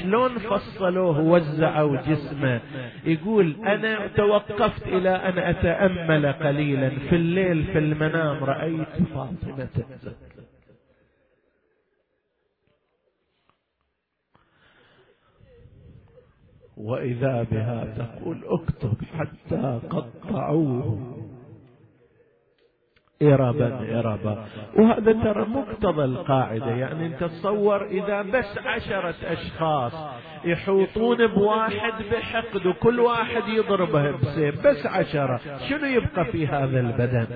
شلون 0.00 0.30
فصلوه 0.30 1.20
وزعوا 1.20 1.96
جسمه؟ 1.96 2.60
يقول 3.04 3.56
أنا 3.66 4.06
توقفت 4.06 4.86
إلى 4.86 5.10
أن 5.10 5.38
أتأمل 5.38 6.32
قليلا 6.32 6.88
في 6.88 7.16
الليل 7.16 7.62
في 7.62 7.78
المنام 7.94 8.44
رأيت 8.44 9.08
فاطمة 9.14 9.84
وإذا 16.76 17.42
بها 17.42 17.84
تقول 17.98 18.44
اكتب 18.46 19.04
حتى 19.04 19.80
قطعوه. 19.90 21.23
إربا 23.32 23.98
إربا 23.98 24.44
وهذا 24.76 25.12
ترى 25.12 25.44
مقتضى 25.44 26.04
القاعدة 26.04 26.70
يعني 26.70 27.06
أنت 27.06 27.24
تصور 27.24 27.86
إذا 27.86 28.22
بس 28.22 28.58
عشرة 28.58 29.14
أشخاص 29.24 29.92
يحوطون 30.44 31.26
بواحد 31.26 31.92
بحقد 32.12 32.66
وكل 32.66 33.00
واحد 33.00 33.48
يضربه 33.48 34.10
بسيف 34.10 34.66
بس 34.66 34.86
عشرة 34.86 35.40
شنو 35.68 35.86
يبقى 35.86 36.24
في 36.24 36.46
هذا 36.46 36.80
البدن؟ 36.80 37.26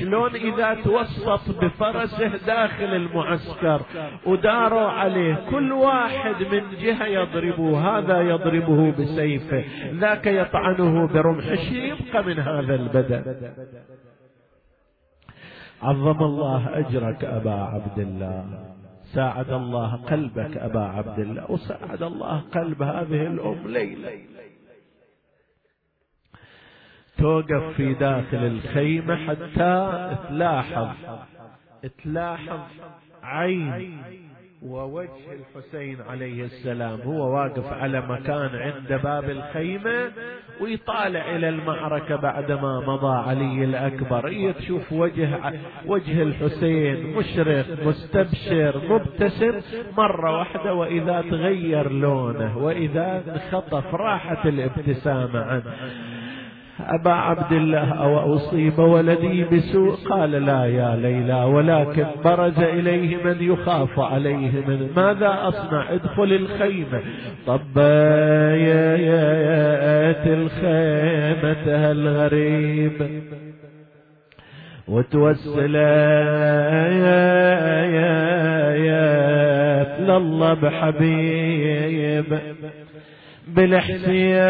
شلون 0.00 0.34
إذا 0.34 0.74
توسط 0.74 1.64
بفرسه 1.64 2.28
داخل 2.46 2.84
المعسكر 2.94 3.82
وداروا 4.26 4.88
عليه 4.88 5.34
كل 5.50 5.72
واحد 5.72 6.34
من 6.52 6.62
جهة 6.82 7.06
يضربه 7.06 7.98
هذا 7.98 8.20
يضربه 8.20 8.90
بسيفه 8.90 9.64
ذاك 9.92 10.26
يطعنه 10.26 11.06
برمحه 11.08 11.72
يبقى 11.72 12.24
من 12.24 12.38
هذا 12.38 12.74
البدن؟ 12.74 13.34
عظم 15.82 16.22
الله 16.22 16.78
أجرك 16.78 17.24
أبا 17.24 17.52
عبد 17.52 17.98
الله. 17.98 18.44
ساعد 19.14 19.50
الله 19.50 19.96
قلبك 19.96 20.56
أبا 20.56 20.80
عبد 20.80 21.18
الله. 21.18 21.50
وساعد 21.50 22.02
الله 22.02 22.40
قلب 22.40 22.82
هذه 22.82 23.26
الأم 23.26 23.68
ليلى. 23.68 24.32
توقف 27.18 27.76
في 27.76 27.94
داخل 27.94 28.36
الخيمة 28.36 29.16
حتى 29.16 30.16
تلاحظ 30.28 30.88
تلاحظ 32.04 32.60
عين 33.22 34.02
ووجه 34.62 35.32
الحسين 35.32 36.00
عليه 36.00 36.44
السلام. 36.44 37.00
هو 37.00 37.34
واقف 37.34 37.72
على 37.72 38.00
مكان 38.00 38.50
عند 38.54 38.92
باب 39.02 39.30
الخيمة 39.30 40.12
ويطالع 40.62 41.36
إلى 41.36 41.48
المعركة 41.48 42.16
بعدما 42.16 42.80
مضى 42.80 43.16
علي 43.16 43.64
الأكبر. 43.64 44.28
هي 44.28 44.52
تشوف 44.52 44.92
وجه 44.92 45.28
وجه 45.86 46.22
الحسين؟ 46.22 47.16
مشرق 47.16 47.66
مستبشر 47.86 48.80
مبتسم. 48.90 49.60
مرة 49.98 50.38
واحدة 50.38 50.74
وإذا 50.74 51.20
تغير 51.30 51.92
لونه 51.92 52.58
وإذا 52.58 53.22
انخطف 53.28 53.94
راحت 53.94 54.46
الابتسامة 54.46 55.40
عنه. 55.40 55.72
أبا 56.80 57.10
عبد 57.10 57.52
الله 57.52 57.92
أو 57.92 58.34
أصيب 58.34 58.78
ولدي 58.78 59.44
بسوء؟ 59.44 59.94
قال 60.10 60.30
لا 60.30 60.66
يا 60.66 60.96
ليلى 60.96 61.44
ولكن 61.44 62.06
برز 62.24 62.58
إليه 62.58 63.16
من 63.24 63.36
يخاف 63.40 64.00
عليه 64.00 64.50
من 64.68 64.90
ماذا 64.96 65.38
أصنع؟ 65.42 65.92
ادخل 65.92 66.32
الخيمة. 66.32 67.00
طبيت 67.46 67.72
الخيمة 70.26 71.90
الغريب 71.90 73.22
وتوسل 74.88 75.76
لله 80.02 80.54
بحبيب. 80.54 82.38
بالحسين 83.48 84.42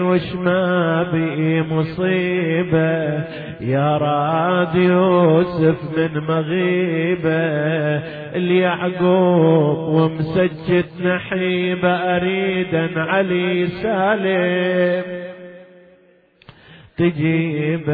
وش 0.00 0.34
ما 0.34 1.02
بي 1.12 1.62
مصيبة. 1.62 3.24
يا 3.60 3.96
راد 3.96 4.74
يوسف 4.74 5.98
من 5.98 6.20
مغيبة 6.20 7.44
اليعقوب 8.36 9.78
ومسجد 9.78 10.84
نحيبة 11.04 11.88
أريدا 11.88 13.00
علي 13.00 13.66
سالم. 13.66 15.33
تجيب 16.96 17.84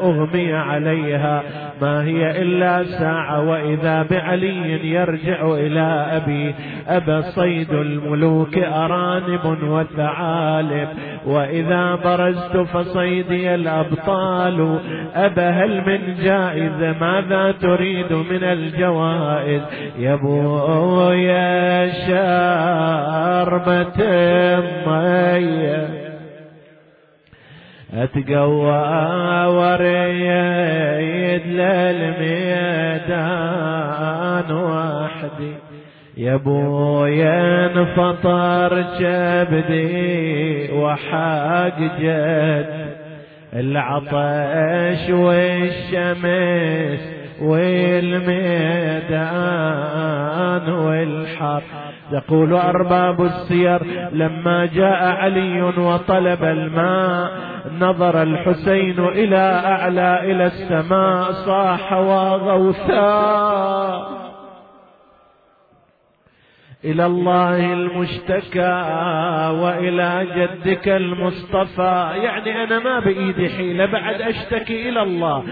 أغمي 0.00 0.52
عليها. 0.52 1.42
ما 1.82 2.04
هي 2.04 2.42
إلا 2.42 2.84
ساعة 2.84 3.48
وإذا 3.48 4.02
بعلي 4.02 4.88
يرجع 4.88 5.54
إلى 5.54 6.06
أبي. 6.10 6.54
أبا 6.88 7.20
صيد 7.20 7.72
الملوك 7.72 8.58
أرانب 8.58 9.62
وثعالب. 9.62 10.88
وإذا 11.26 11.94
برزت 11.94 12.56
فصيدي 12.56 13.54
الأبطال. 13.54 14.78
أبا 15.14 15.50
هل 15.50 15.82
من 15.86 16.14
جائزة 16.24 16.94
ماذا 17.00 17.52
تريد 17.52 18.12
من 18.12 18.44
الجوائز؟ 18.44 19.62
يا 19.98 20.18
يا 21.14 21.88
شاربة 22.06 23.98
ميه 24.86 26.03
اتقوى 27.94 29.46
وريد 29.46 31.42
للميدان 31.46 32.94
يا 36.16 36.36
بويا 36.36 37.66
انفطر 37.66 38.84
كبدي 38.98 40.72
وحاق 40.72 41.78
جد 42.00 42.86
العطش 43.54 45.10
والشمس 45.10 47.00
والميدان 49.34 50.72
والحر 50.72 51.62
يقول 52.12 52.54
أرباب 52.54 53.22
السير 53.24 53.82
لما 54.12 54.66
جاء 54.74 55.04
علي 55.04 55.62
وطلب 55.62 56.44
الماء 56.44 57.53
نظر 57.72 58.22
الحسين 58.22 59.00
إلى 59.00 59.62
أعلى 59.64 60.20
إلى 60.32 60.46
السماء 60.46 61.32
صاح 61.32 61.92
وغوثا 61.92 63.04
إلى 66.84 67.06
الله 67.06 67.72
المشتكى 67.72 68.74
وإلى 69.62 70.26
جدك 70.36 70.88
المصطفى. 70.88 72.10
يعني 72.22 72.64
أنا 72.64 72.78
ما 72.78 73.00
بإيدي 73.00 73.48
حيلة 73.48 73.86
بعد 73.86 74.22
أشتكي 74.22 74.88
إلى 74.88 75.02
الله. 75.02 75.42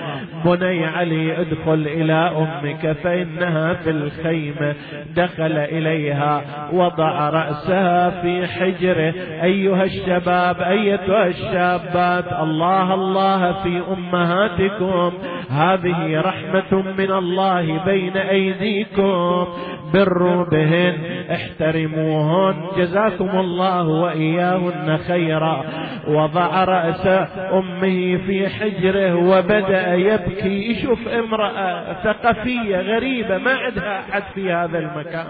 بني 0.45 0.87
علي 0.87 1.41
ادخل 1.41 1.87
إلى 1.87 2.13
أمك 2.13 2.97
فإنها 3.05 3.75
في 3.75 3.91
الخيمه 3.91 4.75
دخل 5.17 5.59
إليها 5.59 6.43
وضع 6.73 7.31
رأسها 7.31 8.11
في 8.11 8.47
حجره 8.47 9.15
أيها 9.43 9.85
الشباب 9.85 10.61
أيتها 10.61 11.27
الشابات 11.27 12.33
الله 12.43 12.95
الله 12.95 13.53
في 13.53 13.83
أمهاتكم. 13.93 15.13
هذه 15.51 16.21
رحمة 16.21 16.93
من 16.99 17.11
الله 17.11 17.85
بين 17.85 18.17
أيديكم. 18.17 19.47
بروا 19.95 20.45
بهن. 20.45 21.22
احترموهن. 21.33 22.55
جزاكم 22.77 23.39
الله 23.39 23.89
وإياهن 23.89 24.99
خيرا. 25.09 25.65
وضع 26.09 26.65
رأس 26.65 27.07
أمه 27.53 28.17
في 28.27 28.49
حجره 28.49 29.15
وبدأ 29.15 29.95
يبكي. 29.95 30.71
يشوف 30.71 31.09
امرأة 31.09 31.93
ثقفية 31.93 32.77
غريبة 32.81 33.39
ما 33.39 33.53
عندها 33.53 34.01
أحد 34.01 34.23
في 34.35 34.53
هذا 34.53 34.79
المكان. 34.79 35.27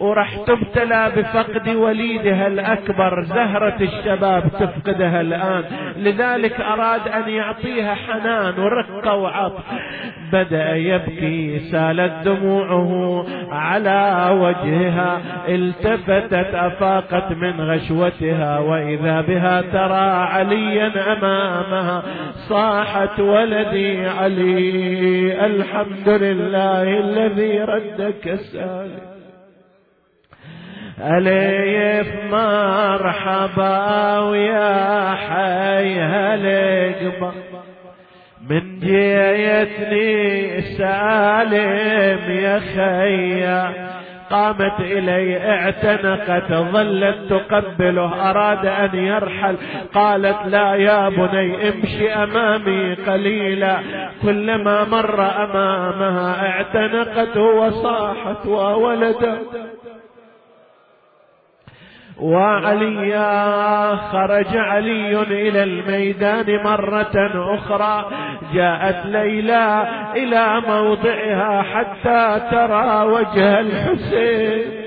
وراح 0.00 0.36
تبتلى 0.36 1.12
بفقد 1.16 1.68
وليدها 1.68 2.46
الأكبر 2.46 3.22
زهرة 3.22 3.76
الشباب 3.80 4.42
تفقدها 4.48 5.20
الآن. 5.20 5.64
لذلك 5.96 6.60
أراد 6.60 7.08
أن 7.08 7.28
يعطيها 7.28 7.94
حنان 7.94 8.54
ورقة 8.58 9.14
وعطف 9.14 9.64
بدأ 10.32 10.76
يبكي 10.76 11.58
سالت 11.58 12.12
دموعه 12.24 13.24
على 13.50 14.28
وجهها. 14.40 15.20
التفتت 15.48 16.54
أفاقت 16.54 17.32
من 17.32 17.60
غشوتها. 17.60 18.58
وإذا 18.58 19.20
بها 19.20 19.60
ترى 19.60 20.10
عليا 20.34 21.12
أمامها 21.12 22.02
صاحت 22.48 23.20
ولدي 23.20 24.06
علي. 24.06 25.46
الحمد 25.46 26.08
لله 26.08 27.00
الذي 27.00 27.60
ردك 27.60 28.28
السالم 28.28 29.15
أليف 31.00 32.06
مرحبا 32.30 34.18
ويا 34.18 35.14
حي 35.14 35.98
هالقبة 35.98 37.32
من 38.50 38.80
جيتني 38.80 40.60
سالم 40.60 42.30
يا 42.30 42.58
خيا 42.58 43.86
قامت 44.30 44.80
إلي 44.80 45.50
اعتنقت 45.50 46.52
ظلت 46.52 47.16
تقبله 47.30 48.30
أراد 48.30 48.66
أن 48.66 48.98
يرحل. 48.98 49.56
قالت 49.94 50.36
لا 50.46 50.74
يا 50.74 51.08
بني 51.08 51.68
امشي 51.68 52.12
أمامي 52.12 52.94
قليلا. 52.94 53.78
كلما 54.22 54.84
مر 54.84 55.20
أمامها 55.44 56.48
اعتنقته 56.48 57.40
وصاحت 57.40 58.46
وولدت. 58.46 59.75
وعليا 62.20 63.96
خرج 63.96 64.56
علي 64.56 65.22
إلى 65.22 65.62
الميدان 65.62 66.64
مرة 66.64 67.30
أخرى. 67.54 68.04
جاءت 68.54 69.06
ليلى 69.06 69.88
إلى 70.16 70.62
موضعها 70.68 71.62
حتى 71.62 72.40
ترى 72.50 73.02
وجه 73.02 73.60
الحسين. 73.60 74.85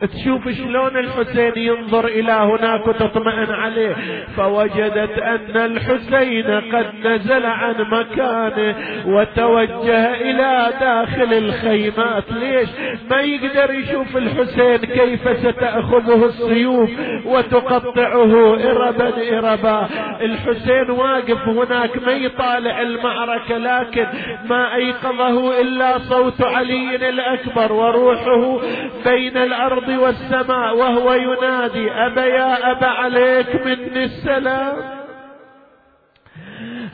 تشوف 0.00 0.48
شلون 0.48 0.96
الحسين 0.96 1.52
ينظر 1.56 2.06
إلى 2.06 2.32
هناك 2.32 2.86
وتطمئن 2.86 3.50
عليه. 3.50 3.94
فوجدت 4.36 5.18
أن 5.18 5.56
الحسين 5.56 6.44
قد 6.46 6.86
نزل 7.04 7.46
عن 7.46 7.74
مكانه 7.78 8.74
وتوجه 9.06 10.14
إلى 10.14 10.72
داخل 10.80 11.32
الخيمات. 11.32 12.24
ليش؟ 12.32 12.68
ما 13.10 13.20
يقدر 13.20 13.74
يشوف 13.74 14.16
الحسين 14.16 14.76
كيف 14.76 15.38
ستأخذه 15.38 16.24
السيوف 16.24 16.90
وتقطعه 17.24 18.54
اربا 18.70 19.38
اربا. 19.38 19.88
الحسين 20.20 20.90
واقف 20.90 21.48
هناك 21.48 22.06
ما 22.06 22.12
يطالع 22.12 22.82
المعركة 22.82 23.58
لكن 23.58 24.06
ما 24.48 24.74
أيقظه 24.74 25.60
إلا 25.60 25.98
صوت 25.98 26.42
علي 26.42 26.96
الأكبر 26.96 27.72
وروحه 27.72 28.60
بين 29.04 29.36
الأرض 29.36 29.85
الأرض 29.86 30.02
والسماء 30.02 30.76
وهو 30.76 31.12
ينادي 31.12 31.90
أبا 31.90 32.24
يا 32.24 32.70
أبا 32.70 32.86
عليك 32.86 33.66
مني 33.66 34.04
السلام. 34.04 34.76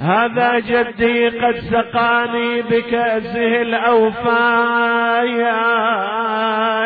هذا 0.00 0.58
جدي 0.58 1.28
قد 1.28 1.56
سقاني 1.70 2.62
بكأسه 2.62 3.62
الأوفى 3.62 4.28
يا 5.24 5.62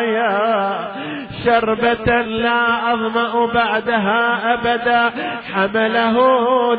يا 0.01 0.87
شربة 1.45 2.21
لا 2.21 2.93
أظمأ 2.93 3.45
بعدها 3.53 4.53
أبدا. 4.53 5.11
حمله 5.53 6.17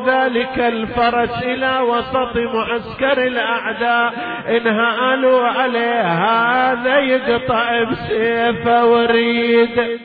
ذلك 0.06 0.58
الفرس 0.58 1.42
إلى 1.42 1.78
وسط 1.80 2.36
معسكر 2.36 3.26
الأعداء. 3.26 4.14
انهالوا 4.48 5.46
عليه 5.46 6.02
هذا 6.02 6.98
يقطع 6.98 7.82
بسيفه 7.82 8.86
وريد. 8.86 10.00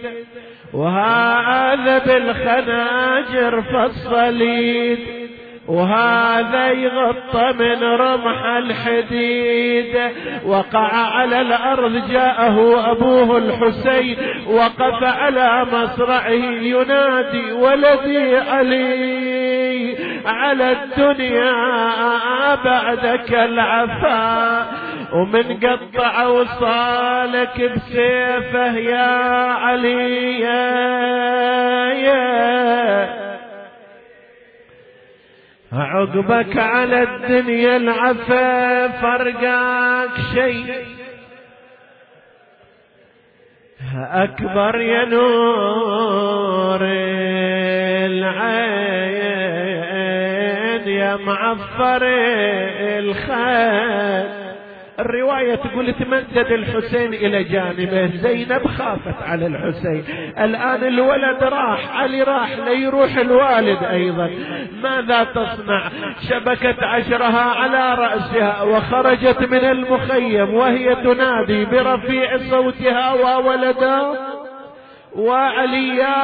وهذا 0.74 1.98
بالخناجر 1.98 3.62
فالصليد 3.62 5.23
وهذا 5.68 6.72
يغطى 6.72 7.54
من 7.60 7.84
رمح 7.84 8.46
الحديد. 8.46 9.98
وقع 10.46 10.88
على 10.94 11.42
الأرض 11.42 12.10
جاءه 12.12 12.92
أبوه 12.92 13.38
الحسين 13.38 14.18
وقف 14.48 15.04
على 15.04 15.66
مصرعه 15.72 16.30
ينادي 16.62 17.52
ولدي 17.52 18.38
علي. 18.38 19.96
على 20.26 20.72
الدنيا 20.72 21.54
بعدك 22.56 23.34
العفا. 23.34 24.66
ومن 25.14 25.60
قطع 25.60 26.28
وصالك 26.28 27.72
بسيفه 27.76 28.78
يا 28.78 29.52
علي. 29.52 30.40
يا 30.40 30.74
يا 31.94 33.23
عقبك 35.74 36.58
على 36.58 37.04
الدنيا 37.04 37.78
العفا 37.78 38.88
فرقاك 38.88 40.10
شيء. 40.34 40.86
أكبر 43.98 44.82
يا 44.82 45.06
نور 45.06 46.80
العين 48.84 49.68
يا 50.88 51.16
معفر 51.16 52.02
الخير. 53.00 54.43
الرواية 55.00 55.56
تقول 55.56 55.94
تمدد 55.94 56.52
الحسين 56.52 57.14
إلى 57.14 57.44
جانبه 57.44 58.12
زينب 58.16 58.68
خافت 58.68 59.24
على 59.24 59.48
الحسين. 59.48 60.04
الآن 60.40 60.84
الولد 60.84 61.44
راح 61.44 61.98
علي 61.98 62.24
راح 62.24 62.58
ليروح 62.58 63.18
الوالد 63.18 63.84
أيضا. 63.84 64.30
ماذا 64.84 65.24
تصنع؟ 65.24 65.90
شبكت 66.30 66.84
عشرها 66.84 67.42
على 67.42 67.96
رأسها 67.96 68.62
وخرجت 68.62 69.40
من 69.52 69.66
المخيم 69.66 70.54
وهي 70.54 70.96
تنادي 70.96 71.66
برفيع 71.66 72.38
صوتها 72.38 73.14
وولدا 73.14 74.02
وعليا 75.16 76.16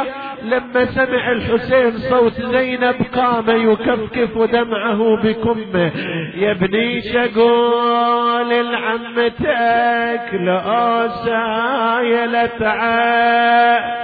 لما 0.43 0.85
سمع 0.85 1.31
الحسين 1.31 1.91
صوت 1.97 2.41
زينب 2.41 2.95
قام 3.15 3.45
يكفكف 3.71 4.37
دمعه 4.51 5.15
بكمه. 5.23 5.91
يا 6.35 6.51
ابني 6.51 7.01
شقول 7.01 8.49
لعمتك 8.71 10.33
لا 10.33 11.07
سايلت 11.25 12.61
عين 12.61 13.99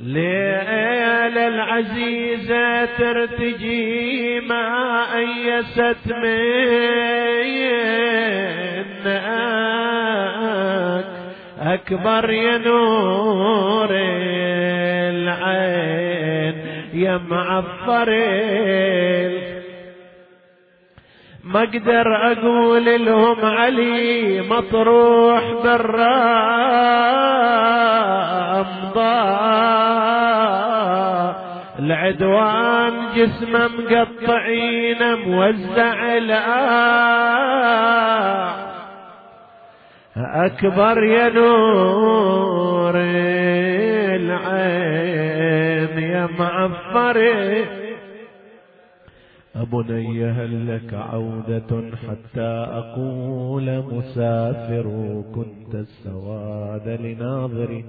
ليل 0.00 1.38
العزيزة 1.38 2.84
ترتجي 2.84 4.40
ما 4.40 5.04
أيست 5.16 6.06
منك 6.06 7.52
أكبر 11.74 12.30
يا 12.30 12.58
نور 12.58 13.88
العين 15.12 16.54
يا 16.94 17.20
معفر 17.30 18.10
ما 21.44 21.62
أقدر 21.62 22.32
أقول 22.32 23.04
لهم 23.06 23.44
علي 23.44 24.40
مطروح 24.50 25.42
بالرمضاء 30.42 31.42
العدوان 31.78 32.92
جسمه 33.16 33.68
مقطعين 33.78 35.14
موزع 35.14 36.16
الآه 36.16 37.72
أكبر 40.16 41.02
يا 41.02 41.28
نور 41.28 42.92
العين 44.20 45.98
يا 45.98 46.28
معفر. 46.38 47.18
أبني 49.56 50.24
هل 50.24 50.76
لك 50.76 50.94
عودة 50.94 51.82
حتى 52.08 52.50
أقول 52.72 53.84
مسافر 53.92 54.86
كنت 55.34 55.74
السواد 55.74 56.88
لناظري. 56.88 57.84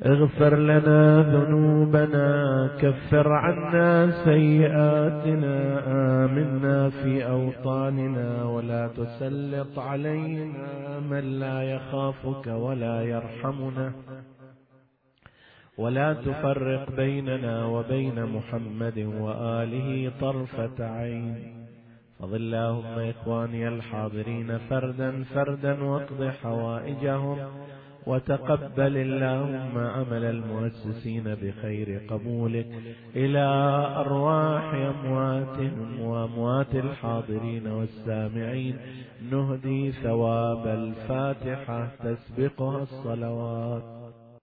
اغفر 0.00 0.56
لنا 0.56 1.22
ذنوبنا 1.22 2.70
كفر 2.80 3.32
عنا 3.32 4.10
سيئاتنا 4.24 5.56
آمنا 6.24 6.90
في 6.90 7.26
أوطاننا 7.26 8.44
ولا 8.44 8.88
تسلط 8.88 9.78
علينا 9.78 11.00
من 11.10 11.40
لا 11.40 11.62
يخافك 11.62 12.46
ولا 12.46 13.02
يرحمنا. 13.02 13.92
ولا 15.78 16.12
تفرق 16.12 16.90
بيننا 16.96 17.64
وبين 17.66 18.24
محمد 18.26 18.98
وآله 18.98 20.12
طرفة 20.20 20.78
عين. 20.80 21.66
فضل 22.18 22.36
اللهم 22.36 22.98
إخواني 22.98 23.68
الحاضرين 23.68 24.58
فردا 24.58 25.24
فردا 25.34 25.84
واقض 25.84 26.24
حوائجهم. 26.42 27.38
وتقبل 28.06 28.96
اللهم 28.96 29.78
عمل 29.78 30.24
المؤسسين 30.24 31.24
بخير 31.24 32.00
قبولك 32.08 32.66
إلى 33.16 33.44
أرواح 33.96 34.74
أمواتهم 34.74 36.00
وأموات 36.00 36.74
الحاضرين 36.74 37.66
والسامعين. 37.66 38.76
نهدي 39.30 39.92
ثواب 39.92 40.66
الفاتحة 40.66 41.88
تسبقها 42.04 42.82
الصلوات. 42.82 44.01